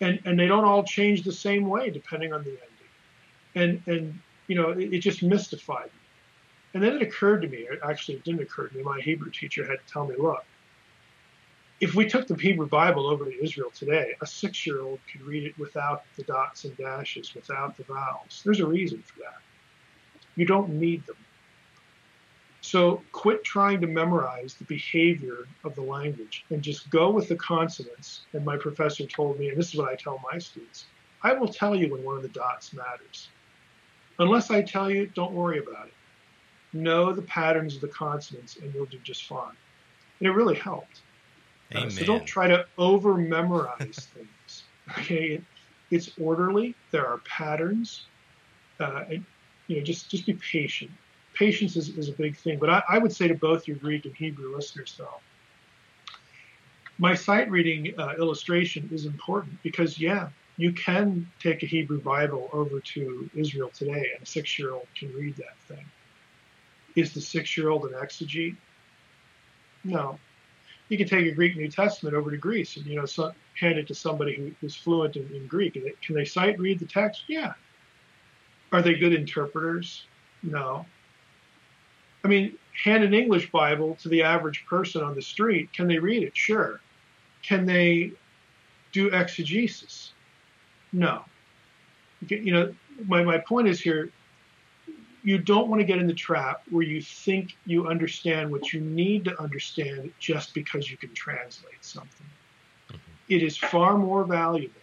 And 0.00 0.20
and 0.26 0.38
they 0.38 0.46
don't 0.46 0.64
all 0.64 0.84
change 0.84 1.22
the 1.22 1.32
same 1.32 1.68
way 1.68 1.90
depending 1.90 2.32
on 2.32 2.44
the 2.44 2.50
ending. 2.50 3.82
And 3.86 3.94
and 3.94 4.20
you 4.48 4.56
know, 4.56 4.70
it, 4.70 4.92
it 4.92 4.98
just 4.98 5.22
mystified 5.22 5.86
me. 5.86 6.00
And 6.74 6.82
then 6.82 6.94
it 6.94 7.02
occurred 7.02 7.42
to 7.42 7.48
me, 7.48 7.68
actually 7.86 8.16
it 8.16 8.24
didn't 8.24 8.40
occur 8.40 8.68
to 8.68 8.76
me, 8.76 8.82
my 8.82 9.00
Hebrew 9.00 9.30
teacher 9.30 9.66
had 9.66 9.78
to 9.86 9.92
tell 9.92 10.06
me, 10.06 10.14
look, 10.18 10.44
if 11.82 11.96
we 11.96 12.06
took 12.06 12.28
the 12.28 12.36
Hebrew 12.36 12.68
Bible 12.68 13.08
over 13.08 13.24
to 13.24 13.42
Israel 13.44 13.70
today, 13.74 14.14
a 14.20 14.26
six 14.26 14.64
year 14.64 14.82
old 14.82 15.00
could 15.10 15.20
read 15.22 15.42
it 15.42 15.58
without 15.58 16.04
the 16.16 16.22
dots 16.22 16.62
and 16.64 16.76
dashes, 16.76 17.34
without 17.34 17.76
the 17.76 17.82
vowels. 17.82 18.40
There's 18.44 18.60
a 18.60 18.66
reason 18.66 19.02
for 19.02 19.18
that. 19.18 19.40
You 20.36 20.46
don't 20.46 20.74
need 20.74 21.04
them. 21.06 21.16
So 22.60 23.02
quit 23.10 23.42
trying 23.42 23.80
to 23.80 23.88
memorize 23.88 24.54
the 24.54 24.64
behavior 24.64 25.38
of 25.64 25.74
the 25.74 25.82
language 25.82 26.44
and 26.50 26.62
just 26.62 26.88
go 26.88 27.10
with 27.10 27.26
the 27.26 27.34
consonants. 27.34 28.20
And 28.32 28.44
my 28.44 28.56
professor 28.56 29.04
told 29.04 29.40
me, 29.40 29.48
and 29.48 29.58
this 29.58 29.70
is 29.70 29.76
what 29.76 29.88
I 29.88 29.96
tell 29.96 30.22
my 30.32 30.38
students 30.38 30.86
I 31.24 31.32
will 31.32 31.48
tell 31.48 31.74
you 31.74 31.90
when 31.90 32.04
one 32.04 32.16
of 32.16 32.22
the 32.22 32.28
dots 32.28 32.72
matters. 32.72 33.28
Unless 34.20 34.52
I 34.52 34.62
tell 34.62 34.88
you, 34.88 35.08
don't 35.08 35.32
worry 35.32 35.58
about 35.58 35.88
it. 35.88 35.94
Know 36.72 37.12
the 37.12 37.22
patterns 37.22 37.74
of 37.74 37.80
the 37.80 37.88
consonants 37.88 38.56
and 38.56 38.72
you'll 38.72 38.86
do 38.86 38.98
just 39.02 39.26
fine. 39.26 39.56
And 40.20 40.28
it 40.28 40.32
really 40.32 40.54
helped. 40.54 41.02
Uh, 41.74 41.90
so 41.90 42.04
don't 42.04 42.26
try 42.26 42.48
to 42.48 42.66
over 42.78 43.16
memorize 43.16 44.08
things. 44.14 44.64
Okay, 44.98 45.34
it, 45.34 45.44
it's 45.90 46.10
orderly. 46.20 46.74
There 46.90 47.06
are 47.06 47.18
patterns. 47.18 48.06
Uh, 48.80 49.04
and, 49.10 49.24
you 49.66 49.76
know, 49.76 49.82
just 49.82 50.10
just 50.10 50.26
be 50.26 50.34
patient. 50.34 50.90
Patience 51.34 51.76
is, 51.76 51.88
is 51.90 52.08
a 52.08 52.12
big 52.12 52.36
thing. 52.36 52.58
But 52.58 52.70
I, 52.70 52.82
I 52.88 52.98
would 52.98 53.12
say 53.12 53.28
to 53.28 53.34
both 53.34 53.66
your 53.66 53.76
Greek 53.78 54.04
and 54.04 54.14
Hebrew 54.14 54.54
listeners, 54.54 54.94
though, 54.98 55.20
my 56.98 57.14
sight 57.14 57.50
reading 57.50 57.94
uh, 57.98 58.14
illustration 58.18 58.88
is 58.92 59.06
important 59.06 59.62
because, 59.62 59.98
yeah, 59.98 60.28
you 60.56 60.72
can 60.72 61.30
take 61.40 61.62
a 61.62 61.66
Hebrew 61.66 62.00
Bible 62.00 62.50
over 62.52 62.80
to 62.80 63.30
Israel 63.34 63.70
today, 63.72 64.12
and 64.14 64.22
a 64.22 64.26
six-year-old 64.26 64.86
can 64.94 65.12
read 65.14 65.36
that 65.36 65.58
thing. 65.66 65.84
Is 66.94 67.14
the 67.14 67.20
six-year-old 67.20 67.84
an 67.84 67.92
exegete? 67.92 68.56
No, 69.84 70.18
you 70.92 70.98
can 70.98 71.08
take 71.08 71.26
a 71.26 71.34
Greek 71.34 71.56
New 71.56 71.68
Testament 71.68 72.14
over 72.14 72.30
to 72.30 72.36
Greece 72.36 72.76
and 72.76 72.84
you 72.84 72.96
know 72.96 73.06
so, 73.06 73.32
hand 73.58 73.78
it 73.78 73.88
to 73.88 73.94
somebody 73.94 74.36
who 74.36 74.66
is 74.66 74.76
fluent 74.76 75.16
in, 75.16 75.26
in 75.34 75.46
Greek. 75.46 75.72
Can 76.02 76.14
they 76.14 76.26
sight 76.26 76.60
read 76.60 76.78
the 76.78 76.84
text? 76.84 77.22
Yeah. 77.28 77.54
Are 78.72 78.82
they 78.82 78.94
good 78.94 79.14
interpreters? 79.14 80.04
No. 80.42 80.84
I 82.24 82.28
mean, 82.28 82.58
hand 82.84 83.04
an 83.04 83.14
English 83.14 83.50
Bible 83.50 83.96
to 84.02 84.10
the 84.10 84.22
average 84.22 84.66
person 84.66 85.02
on 85.02 85.14
the 85.14 85.22
street. 85.22 85.72
Can 85.72 85.88
they 85.88 85.98
read 85.98 86.24
it? 86.24 86.36
Sure. 86.36 86.82
Can 87.42 87.64
they 87.64 88.12
do 88.92 89.08
exegesis? 89.08 90.12
No. 90.92 91.24
You 92.28 92.52
know, 92.52 92.74
my, 93.06 93.24
my 93.24 93.38
point 93.38 93.66
is 93.66 93.80
here 93.80 94.10
you 95.22 95.38
don't 95.38 95.68
want 95.68 95.80
to 95.80 95.84
get 95.84 95.98
in 95.98 96.06
the 96.06 96.14
trap 96.14 96.62
where 96.70 96.82
you 96.82 97.00
think 97.00 97.56
you 97.64 97.86
understand 97.86 98.50
what 98.50 98.72
you 98.72 98.80
need 98.80 99.24
to 99.24 99.40
understand 99.40 100.12
just 100.18 100.52
because 100.52 100.90
you 100.90 100.96
can 100.96 101.12
translate 101.14 101.82
something. 101.84 102.26
Mm-hmm. 102.88 102.98
It 103.28 103.42
is 103.42 103.56
far 103.56 103.96
more 103.96 104.24
valuable 104.24 104.80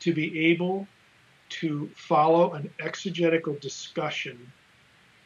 to 0.00 0.12
be 0.12 0.46
able 0.46 0.86
to 1.48 1.88
follow 1.94 2.54
an 2.54 2.68
exegetical 2.80 3.54
discussion 3.60 4.50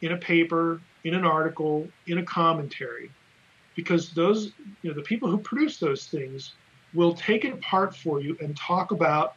in 0.01 0.11
a 0.11 0.17
paper, 0.17 0.81
in 1.03 1.15
an 1.15 1.25
article, 1.25 1.87
in 2.05 2.19
a 2.19 2.23
commentary, 2.23 3.09
because 3.75 4.11
those, 4.11 4.51
you 4.81 4.89
know, 4.89 4.93
the 4.93 5.01
people 5.01 5.29
who 5.29 5.37
produce 5.37 5.79
those 5.79 6.05
things 6.05 6.53
will 6.93 7.13
take 7.13 7.45
it 7.45 7.53
apart 7.53 7.95
for 7.95 8.21
you 8.21 8.37
and 8.41 8.55
talk 8.55 8.91
about 8.91 9.35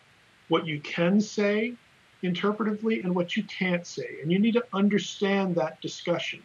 what 0.49 0.67
you 0.67 0.81
can 0.81 1.21
say 1.21 1.75
interpretively 2.23 3.03
and 3.05 3.15
what 3.15 3.37
you 3.37 3.43
can't 3.45 3.87
say. 3.87 4.19
And 4.23 4.31
you 4.31 4.39
need 4.39 4.55
to 4.55 4.65
understand 4.73 5.55
that 5.57 5.81
discussion. 5.81 6.43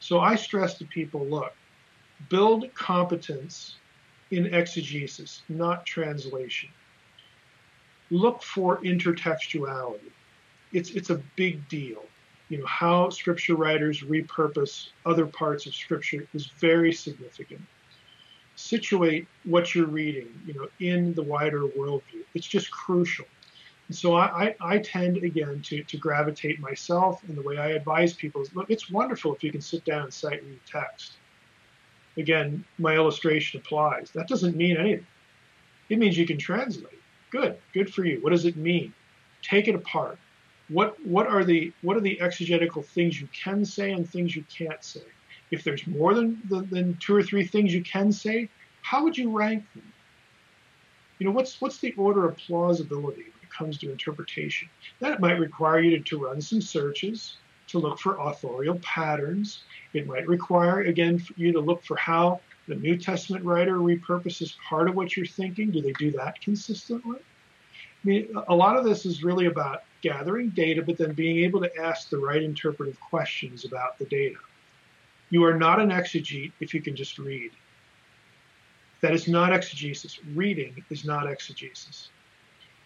So 0.00 0.20
I 0.20 0.36
stress 0.36 0.78
to 0.78 0.84
people 0.84 1.26
look, 1.26 1.52
build 2.28 2.72
competence 2.74 3.76
in 4.30 4.54
exegesis, 4.54 5.42
not 5.48 5.84
translation. 5.86 6.70
Look 8.10 8.42
for 8.42 8.78
intertextuality. 8.78 10.10
It's, 10.72 10.90
it's 10.90 11.10
a 11.10 11.20
big 11.36 11.68
deal. 11.68 12.04
You 12.48 12.58
know, 12.58 12.66
how 12.66 13.10
scripture 13.10 13.56
writers 13.56 14.02
repurpose 14.02 14.88
other 15.04 15.26
parts 15.26 15.66
of 15.66 15.74
scripture 15.74 16.26
is 16.32 16.46
very 16.46 16.92
significant. 16.92 17.60
Situate 18.56 19.28
what 19.44 19.74
you're 19.74 19.86
reading, 19.86 20.28
you 20.46 20.54
know, 20.54 20.68
in 20.80 21.12
the 21.14 21.22
wider 21.22 21.62
worldview. 21.68 22.24
It's 22.34 22.46
just 22.46 22.70
crucial. 22.70 23.26
So 23.90 24.16
I, 24.16 24.54
I, 24.60 24.78
tend 24.78 25.16
again 25.18 25.62
to, 25.62 25.82
to 25.82 25.96
gravitate 25.96 26.60
myself 26.60 27.22
and 27.26 27.36
the 27.36 27.42
way 27.42 27.56
I 27.56 27.68
advise 27.68 28.12
people 28.12 28.42
is 28.42 28.54
look, 28.54 28.70
it's 28.70 28.90
wonderful 28.90 29.34
if 29.34 29.42
you 29.42 29.50
can 29.50 29.62
sit 29.62 29.84
down 29.86 30.02
and 30.02 30.12
sight 30.12 30.44
read 30.44 30.60
text. 30.66 31.12
Again, 32.18 32.64
my 32.78 32.96
illustration 32.96 33.60
applies. 33.60 34.10
That 34.10 34.28
doesn't 34.28 34.56
mean 34.56 34.76
anything. 34.76 35.06
It 35.88 35.98
means 35.98 36.18
you 36.18 36.26
can 36.26 36.36
translate. 36.36 37.00
Good, 37.30 37.56
good 37.72 37.92
for 37.92 38.04
you. 38.04 38.20
What 38.20 38.30
does 38.30 38.44
it 38.44 38.56
mean? 38.56 38.92
Take 39.40 39.68
it 39.68 39.74
apart. 39.74 40.18
What 40.68 41.02
what 41.06 41.26
are 41.26 41.44
the 41.44 41.72
what 41.80 41.96
are 41.96 42.00
the 42.00 42.20
exegetical 42.20 42.82
things 42.82 43.18
you 43.18 43.28
can 43.32 43.64
say 43.64 43.92
and 43.92 44.08
things 44.08 44.36
you 44.36 44.44
can't 44.54 44.84
say? 44.84 45.00
If 45.50 45.64
there's 45.64 45.86
more 45.86 46.12
than, 46.12 46.42
than 46.50 46.98
two 47.00 47.16
or 47.16 47.22
three 47.22 47.46
things 47.46 47.72
you 47.72 47.82
can 47.82 48.12
say, 48.12 48.50
how 48.82 49.02
would 49.04 49.16
you 49.16 49.34
rank 49.34 49.64
them? 49.74 49.92
You 51.18 51.26
know, 51.26 51.32
what's 51.32 51.58
what's 51.60 51.78
the 51.78 51.92
order 51.92 52.28
of 52.28 52.36
plausibility? 52.36 53.32
Comes 53.58 53.78
to 53.78 53.90
interpretation. 53.90 54.68
That 55.00 55.20
might 55.20 55.40
require 55.40 55.80
you 55.80 55.98
to, 55.98 56.04
to 56.04 56.24
run 56.24 56.40
some 56.40 56.60
searches 56.60 57.36
to 57.68 57.78
look 57.78 57.98
for 57.98 58.18
authorial 58.18 58.78
patterns. 58.80 59.62
It 59.92 60.06
might 60.06 60.26
require, 60.26 60.82
again, 60.82 61.18
for 61.18 61.34
you 61.36 61.52
to 61.52 61.60
look 61.60 61.84
for 61.84 61.96
how 61.96 62.40
the 62.66 62.74
New 62.74 62.96
Testament 62.96 63.44
writer 63.44 63.78
repurposes 63.78 64.54
part 64.68 64.88
of 64.88 64.94
what 64.94 65.16
you're 65.16 65.26
thinking. 65.26 65.70
Do 65.70 65.82
they 65.82 65.92
do 65.92 66.10
that 66.12 66.40
consistently? 66.40 67.18
I 67.18 68.06
mean, 68.06 68.28
a 68.48 68.54
lot 68.54 68.76
of 68.76 68.84
this 68.84 69.04
is 69.04 69.24
really 69.24 69.46
about 69.46 69.82
gathering 70.02 70.50
data, 70.50 70.82
but 70.82 70.96
then 70.96 71.12
being 71.12 71.44
able 71.44 71.60
to 71.60 71.76
ask 71.76 72.08
the 72.08 72.18
right 72.18 72.42
interpretive 72.42 72.98
questions 73.00 73.64
about 73.64 73.98
the 73.98 74.04
data. 74.06 74.36
You 75.30 75.44
are 75.44 75.58
not 75.58 75.80
an 75.80 75.90
exegete 75.90 76.52
if 76.60 76.72
you 76.72 76.80
can 76.80 76.96
just 76.96 77.18
read. 77.18 77.50
That 79.02 79.12
is 79.12 79.28
not 79.28 79.52
exegesis. 79.52 80.18
Reading 80.34 80.82
is 80.90 81.04
not 81.04 81.30
exegesis. 81.30 82.08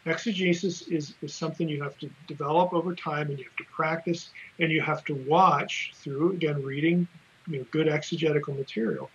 Exegesis 0.04 0.82
is, 0.88 1.14
is 1.22 1.32
something 1.32 1.68
you 1.68 1.82
have 1.82 1.96
to 1.98 2.10
develop 2.26 2.72
over 2.72 2.94
time 2.94 3.30
and 3.30 3.38
you 3.38 3.44
have 3.44 3.56
to 3.56 3.64
practice 3.72 4.30
and 4.58 4.72
you 4.72 4.80
have 4.80 5.04
to 5.04 5.14
watch 5.28 5.92
through, 5.94 6.32
again, 6.32 6.60
reading 6.62 7.06
you 7.46 7.58
know, 7.58 7.66
good 7.70 7.88
exegetical 7.88 8.54
material. 8.54 9.10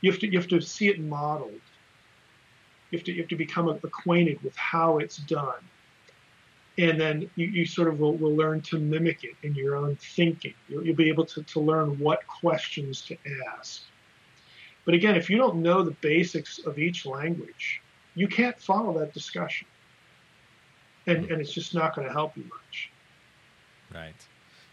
You 0.00 0.10
have 0.10 0.20
to, 0.20 0.26
you 0.26 0.38
have 0.38 0.48
to 0.48 0.60
see 0.60 0.88
it 0.88 1.00
modeled. 1.00 1.60
You 2.90 2.98
have 2.98 3.04
to, 3.04 3.12
you 3.12 3.22
have 3.22 3.28
to 3.28 3.36
become 3.36 3.68
acquainted 3.68 4.42
with 4.42 4.56
how 4.56 4.98
it's 4.98 5.18
done. 5.18 5.62
And 6.78 7.00
then 7.00 7.30
you, 7.36 7.46
you 7.46 7.64
sort 7.64 7.88
of 7.88 8.00
will, 8.00 8.16
will 8.16 8.34
learn 8.34 8.60
to 8.62 8.78
mimic 8.78 9.22
it 9.22 9.34
in 9.44 9.54
your 9.54 9.76
own 9.76 9.96
thinking. 9.96 10.54
You'll, 10.68 10.84
you'll 10.84 10.96
be 10.96 11.08
able 11.08 11.24
to, 11.26 11.42
to 11.42 11.60
learn 11.60 11.98
what 12.00 12.26
questions 12.26 13.00
to 13.02 13.16
ask. 13.56 13.82
But 14.84 14.94
again, 14.94 15.14
if 15.16 15.30
you 15.30 15.36
don't 15.36 15.62
know 15.62 15.82
the 15.82 15.92
basics 15.92 16.58
of 16.58 16.78
each 16.78 17.06
language, 17.06 17.80
you 18.14 18.26
can't 18.28 18.58
follow 18.60 18.98
that 18.98 19.14
discussion 19.14 19.68
and 21.06 21.30
and 21.30 21.40
it's 21.40 21.52
just 21.52 21.74
not 21.74 21.94
going 21.94 22.06
to 22.06 22.12
help 22.12 22.36
you 22.36 22.44
much. 22.44 22.90
Right. 23.92 24.14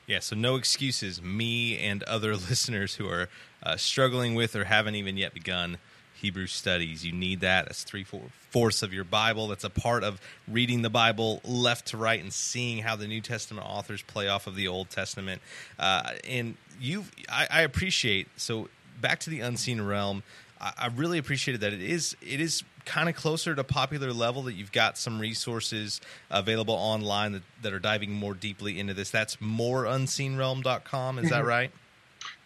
Yeah. 0.08 0.20
So 0.20 0.36
no 0.36 0.56
excuses. 0.56 1.22
Me 1.22 1.78
and 1.78 2.04
other 2.04 2.36
listeners 2.50 2.96
who 2.96 3.08
are 3.08 3.30
uh, 3.62 3.78
struggling 3.78 4.36
with 4.36 4.56
or 4.56 4.66
haven't 4.66 4.96
even 4.96 5.18
yet 5.18 5.34
begun 5.34 5.78
Hebrew 6.16 6.48
studies. 6.48 7.06
You 7.06 7.12
need 7.12 7.42
that. 7.42 7.66
That's 7.66 7.84
three 7.84 8.04
four, 8.04 8.22
fourths 8.50 8.82
of 8.82 8.94
your 8.94 9.04
Bible. 9.04 9.48
That's 9.48 9.64
a 9.64 9.70
part 9.70 10.04
of 10.04 10.22
reading 10.48 10.82
the 10.82 10.90
Bible 10.90 11.42
left 11.44 11.88
to 11.88 11.98
right 11.98 12.22
and 12.22 12.32
seeing 12.32 12.80
how 12.80 12.96
the 12.96 13.08
New 13.08 13.22
Testament 13.22 13.68
authors 13.68 14.02
play 14.02 14.28
off 14.28 14.48
of 14.48 14.56
the 14.56 14.68
Old 14.68 14.90
Testament. 14.90 15.42
Uh, 15.78 16.12
and 16.28 16.56
you, 16.80 17.06
I, 17.30 17.48
I 17.50 17.62
appreciate. 17.62 18.28
So 18.38 18.70
back 19.02 19.20
to 19.22 19.30
the 19.30 19.42
unseen 19.42 19.82
realm. 19.82 20.24
I, 20.62 20.88
really 20.96 21.18
appreciated 21.18 21.60
that 21.60 21.74
it 21.74 21.82
is 21.82 22.16
it 22.22 22.40
is 22.40 22.64
kind 22.86 23.10
of 23.10 23.16
closer 23.16 23.56
to 23.56 23.64
popular 23.64 24.14
level 24.14 24.44
that 24.44 24.54
you've 24.54 24.72
got 24.72 24.98
some 24.98 25.20
resources 25.20 26.02
available 26.30 26.76
online 26.76 27.34
that, 27.34 27.44
that 27.62 27.74
are 27.74 27.80
diving 27.80 28.12
more 28.12 28.34
deeply 28.34 28.80
into 28.80 28.94
this. 28.94 29.10
That's 29.10 29.38
moreunseenrealm.com. 29.38 31.20
Is 31.20 31.26
mm-hmm. 31.26 31.34
that 31.34 31.46
right? 31.46 31.72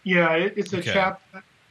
Yeah, 0.03 0.33
it, 0.33 0.53
it's 0.57 0.73
a 0.73 0.79
okay. 0.79 0.93
chap. 0.93 1.21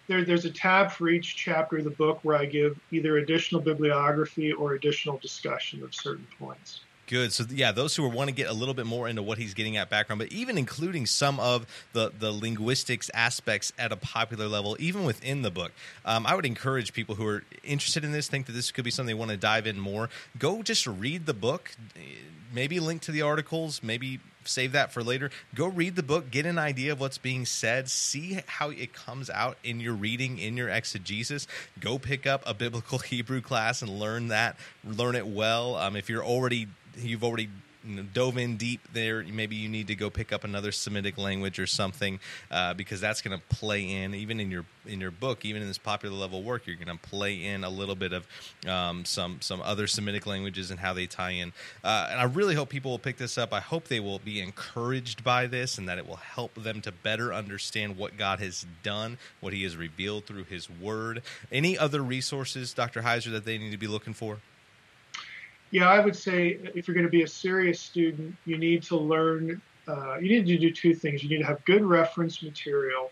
There, 0.09 0.25
there's 0.25 0.45
a 0.45 0.51
tab 0.51 0.93
for 0.93 1.09
each 1.09 1.37
chapter 1.37 1.79
of 1.79 1.85
the 1.85 1.91
book 1.91 2.21
where 2.23 2.37
I 2.37 2.45
give 2.45 2.79
either 2.93 3.19
additional 3.19 3.61
bibliography 3.61 4.53
or 4.53 4.75
additional 4.75 5.19
discussion 5.19 5.83
of 5.83 5.95
certain 5.95 6.27
points. 6.39 6.81
Good. 7.07 7.33
So 7.33 7.45
yeah, 7.49 7.71
those 7.71 7.95
who 7.95 8.09
want 8.09 8.31
to 8.31 8.35
get 8.35 8.49
a 8.49 8.53
little 8.53 8.75
bit 8.75 8.85
more 8.85 9.09
into 9.09 9.23
what 9.23 9.39
he's 9.39 9.55
getting 9.55 9.77
at 9.77 9.89
background, 9.89 10.19
but 10.19 10.33
even 10.33 10.59
including 10.59 11.07
some 11.07 11.39
of 11.39 11.65
the 11.93 12.11
the 12.19 12.33
linguistics 12.33 13.11
aspects 13.15 13.73
at 13.79 13.93
a 13.93 13.97
popular 13.97 14.49
level, 14.49 14.77
even 14.81 15.05
within 15.05 15.43
the 15.43 15.51
book, 15.51 15.71
um, 16.05 16.27
I 16.27 16.35
would 16.35 16.47
encourage 16.47 16.93
people 16.93 17.15
who 17.15 17.27
are 17.27 17.45
interested 17.63 18.05
in 18.05 18.11
this, 18.11 18.27
think 18.29 18.47
that 18.47 18.53
this 18.53 18.73
could 18.73 18.85
be 18.85 18.91
something 18.91 19.15
they 19.15 19.19
want 19.19 19.31
to 19.31 19.37
dive 19.37 19.69
in 19.69 19.79
more. 19.79 20.11
Go 20.37 20.65
just 20.65 20.85
read 20.87 21.27
the 21.27 21.35
book, 21.35 21.71
maybe 22.53 22.81
link 22.81 23.03
to 23.03 23.13
the 23.13 23.23
articles, 23.23 23.85
maybe 23.85 24.19
save 24.49 24.73
that 24.73 24.93
for 24.93 25.03
later. 25.03 25.31
Go 25.55 25.67
read 25.67 25.97
the 25.97 26.03
book, 26.03 26.31
get 26.31 26.47
an 26.47 26.59
idea 26.59 26.93
of 26.93 27.01
what's 27.01 27.19
being 27.19 27.45
said, 27.45 27.89
see 27.89 28.41
how 28.47 28.71
it 28.71 28.93
comes 28.93 29.31
out 29.31 29.59
in 29.63 29.81
your 29.81 29.95
reading, 29.95 30.39
in 30.39 30.57
your 30.57 30.69
exegesis. 30.69 31.47
Go 31.79 31.99
pick 31.99 32.27
up 32.27 32.43
a 32.47 32.55
biblical 32.55 32.99
Hebrew 32.99 33.41
class 33.41 33.83
and 33.83 33.91
learn 33.91 34.29
that, 34.29 34.57
learn 34.85 35.15
it 35.15 35.27
well. 35.27 35.77
Um, 35.77 35.97
if 35.97 36.09
you're 36.09 36.25
already 36.25 36.69
you've 36.97 37.25
already 37.25 37.49
dove 38.13 38.37
in 38.37 38.57
deep 38.57 38.81
there, 38.93 39.23
maybe 39.23 39.57
you 39.57 39.69
need 39.69 39.87
to 39.89 39.95
go 39.95 40.11
pick 40.11 40.33
up 40.33 40.45
another 40.45 40.73
Semitic 40.73 41.19
language 41.19 41.59
or 41.59 41.67
something 41.67 42.19
uh, 42.51 42.75
because 42.75 43.01
that's 43.01 43.23
going 43.23 43.39
to 43.39 43.57
play 43.57 43.91
in 43.91 44.15
even 44.15 44.41
in 44.41 44.51
your 44.51 44.65
in 44.87 45.01
your 45.01 45.11
book, 45.11 45.45
even 45.45 45.63
in 45.63 45.69
this 45.69 45.79
popular 45.79 46.15
level 46.15 46.43
work, 46.43 46.67
you're 46.67 46.77
going 46.77 46.97
to 46.97 47.09
play 47.09 47.45
in 47.45 47.65
a 47.65 47.69
little 47.69 47.95
bit 47.95 48.13
of 48.13 48.27
um, 48.67 49.05
some 49.05 49.41
some 49.41 49.61
other 49.63 49.87
Semitic 49.87 50.27
languages 50.27 50.71
and 50.71 50.81
how 50.81 50.93
they 50.93 51.07
tie 51.07 51.31
in. 51.31 51.53
Uh, 51.85 52.09
and 52.11 52.21
I 52.21 52.25
really 52.25 52.55
hope 52.55 52.69
people 52.69 52.91
will 52.91 52.99
pick 52.99 53.17
this 53.17 53.39
up. 53.39 53.53
I 53.53 53.61
hope 53.61 53.89
they 53.89 54.01
will 54.01 54.19
be 54.19 54.41
encouraged 54.41 55.25
by 55.25 55.47
this 55.47 55.79
and 55.79 55.89
that 55.89 55.99
it 55.99 56.07
will 56.07 56.17
help 56.17 56.55
them 56.55 56.81
to 56.83 56.93
better 56.93 57.33
understand 57.33 57.97
what 57.97 58.17
God 58.17 58.41
has 58.41 58.67
done, 58.83 59.19
what 59.41 59.53
He 59.53 59.63
has 59.65 59.77
revealed 59.77 60.27
through 60.27 60.45
His 60.45 60.69
Word. 60.71 61.23
Any 61.53 61.79
other 61.79 62.03
resources, 62.03 62.73
Dr. 62.73 63.03
Heiser, 63.03 63.33
that 63.33 63.45
they 63.45 63.59
need 63.59 63.71
to 63.71 63.79
be 63.79 63.89
looking 63.89 64.15
for? 64.15 64.39
Yeah, 65.71 65.89
I 65.89 66.01
would 66.01 66.17
say 66.17 66.59
if 66.75 66.87
you're 66.87 66.95
going 66.95 67.07
to 67.07 67.11
be 67.11 67.23
a 67.23 67.29
serious 67.29 67.81
student, 67.81 68.37
you 68.45 68.57
need 68.57 68.83
to 68.85 68.97
learn, 68.97 69.61
uh, 69.89 70.17
you 70.17 70.29
need 70.29 70.47
to 70.47 70.59
do 70.59 70.73
two 70.73 70.95
things. 70.95 71.23
You 71.23 71.29
need 71.29 71.39
to 71.39 71.47
have 71.47 71.65
good 71.65 71.85
reference 71.85 72.43
material, 72.43 73.11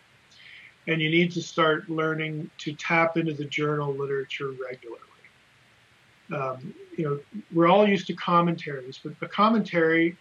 and 0.87 1.01
you 1.03 1.11
need 1.11 1.33
to 1.33 1.43
start 1.43 1.91
learning 1.91 2.51
to 2.59 2.73
tap 2.75 3.17
into 3.17 3.35
the 3.35 3.45
journal 3.45 3.93
literature 3.93 4.53
regularly. 4.53 5.01
Um, 6.33 6.75
you 6.97 7.05
know, 7.05 7.21
we're 7.53 7.67
all 7.67 7.87
used 7.87 8.07
to 8.07 8.15
commentaries, 8.15 8.99
but 9.03 9.13
a 9.21 9.29
commentary, 9.29 10.17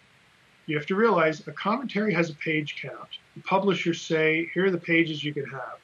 you 0.66 0.76
have 0.76 0.86
to 0.86 0.96
realize 0.96 1.46
a 1.46 1.52
commentary 1.52 2.12
has 2.12 2.30
a 2.30 2.34
page 2.34 2.76
count. 2.80 3.08
The 3.36 3.42
publishers 3.42 4.00
say, 4.02 4.50
here 4.54 4.66
are 4.66 4.70
the 4.70 4.78
pages 4.78 5.24
you 5.24 5.32
can 5.32 5.46
have. 5.46 5.78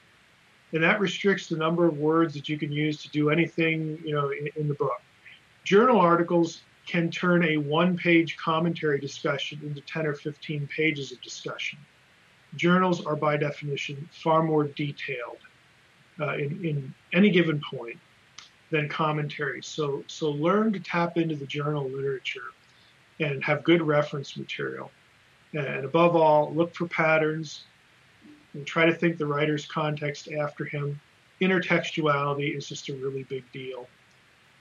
And 0.73 0.83
that 0.83 1.01
restricts 1.01 1.49
the 1.49 1.57
number 1.57 1.87
of 1.87 1.99
words 1.99 2.35
that 2.35 2.49
you 2.49 2.59
can 2.59 2.71
use 2.71 3.03
to 3.03 3.09
do 3.11 3.31
anything, 3.31 3.99
you 4.05 4.15
know, 4.15 4.31
in, 4.31 4.49
in 4.57 4.69
the 4.69 4.75
book. 4.75 5.01
Journal 5.71 6.01
articles 6.01 6.63
can 6.85 7.13
turn 7.13 7.45
a 7.45 7.57
one 7.57 7.97
page 7.97 8.37
commentary 8.37 8.99
discussion 8.99 9.61
into 9.63 9.81
10 9.81 10.05
or 10.05 10.15
15 10.15 10.67
pages 10.67 11.13
of 11.13 11.23
discussion. 11.23 11.79
Journals 12.57 13.07
are, 13.07 13.15
by 13.15 13.37
definition, 13.37 14.09
far 14.11 14.43
more 14.43 14.65
detailed 14.65 15.39
uh, 16.19 16.35
in, 16.35 16.65
in 16.65 16.95
any 17.13 17.31
given 17.31 17.63
point 17.71 18.01
than 18.73 18.89
commentaries. 18.89 19.69
So, 19.69 20.03
so 20.09 20.33
learn 20.33 20.73
to 20.73 20.81
tap 20.81 21.17
into 21.17 21.37
the 21.37 21.47
journal 21.47 21.89
literature 21.89 22.51
and 23.21 23.41
have 23.45 23.63
good 23.63 23.81
reference 23.81 24.37
material. 24.37 24.91
And 25.55 25.85
above 25.85 26.17
all, 26.17 26.53
look 26.53 26.75
for 26.75 26.89
patterns 26.89 27.63
and 28.55 28.67
try 28.67 28.87
to 28.87 28.93
think 28.93 29.19
the 29.19 29.27
writer's 29.27 29.67
context 29.67 30.33
after 30.33 30.65
him. 30.65 31.01
Intertextuality 31.41 32.57
is 32.57 32.69
just 32.69 32.89
a 32.89 32.95
really 32.95 33.23
big 33.23 33.45
deal. 33.53 33.87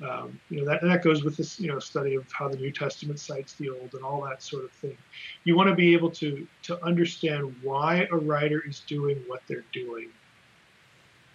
Um, 0.07 0.39
you 0.49 0.61
know 0.61 0.65
that 0.65 0.81
that 0.81 1.03
goes 1.03 1.23
with 1.23 1.35
this 1.35 1.59
you 1.59 1.67
know 1.67 1.79
study 1.79 2.15
of 2.15 2.25
how 2.31 2.47
the 2.47 2.55
New 2.55 2.71
Testament 2.71 3.19
cites 3.19 3.53
the 3.53 3.69
Old 3.69 3.93
and 3.93 4.03
all 4.03 4.21
that 4.21 4.41
sort 4.41 4.63
of 4.63 4.71
thing. 4.71 4.97
You 5.43 5.57
want 5.57 5.69
to 5.69 5.75
be 5.75 5.93
able 5.93 6.11
to 6.11 6.47
to 6.63 6.83
understand 6.83 7.53
why 7.61 8.07
a 8.11 8.15
writer 8.15 8.63
is 8.65 8.81
doing 8.81 9.17
what 9.27 9.41
they're 9.47 9.65
doing, 9.73 10.09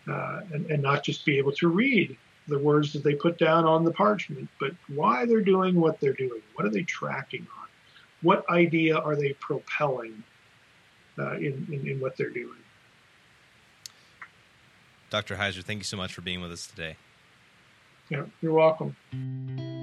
uh, 0.08 0.40
and 0.52 0.70
and 0.70 0.82
not 0.82 1.04
just 1.04 1.26
be 1.26 1.36
able 1.36 1.52
to 1.52 1.68
read 1.68 2.16
the 2.48 2.58
words 2.58 2.92
that 2.92 3.02
they 3.02 3.14
put 3.14 3.38
down 3.38 3.64
on 3.64 3.84
the 3.84 3.90
parchment, 3.90 4.48
but 4.60 4.72
why 4.88 5.24
they're 5.24 5.40
doing 5.40 5.80
what 5.80 5.98
they're 6.00 6.12
doing. 6.12 6.42
What 6.54 6.66
are 6.66 6.70
they 6.70 6.82
tracking 6.82 7.46
on? 7.58 7.64
what 8.24 8.48
idea 8.50 8.96
are 8.96 9.14
they 9.14 9.34
propelling 9.34 10.24
uh, 11.18 11.34
in, 11.34 11.66
in, 11.70 11.86
in 11.86 12.00
what 12.00 12.16
they're 12.16 12.30
doing. 12.30 12.58
Dr. 15.10 15.36
Heiser, 15.36 15.62
thank 15.62 15.78
you 15.78 15.84
so 15.84 15.96
much 15.96 16.12
for 16.12 16.22
being 16.22 16.40
with 16.40 16.50
us 16.50 16.66
today. 16.66 16.96
Yeah, 18.14 18.26
you're 18.40 18.52
welcome. 18.52 19.73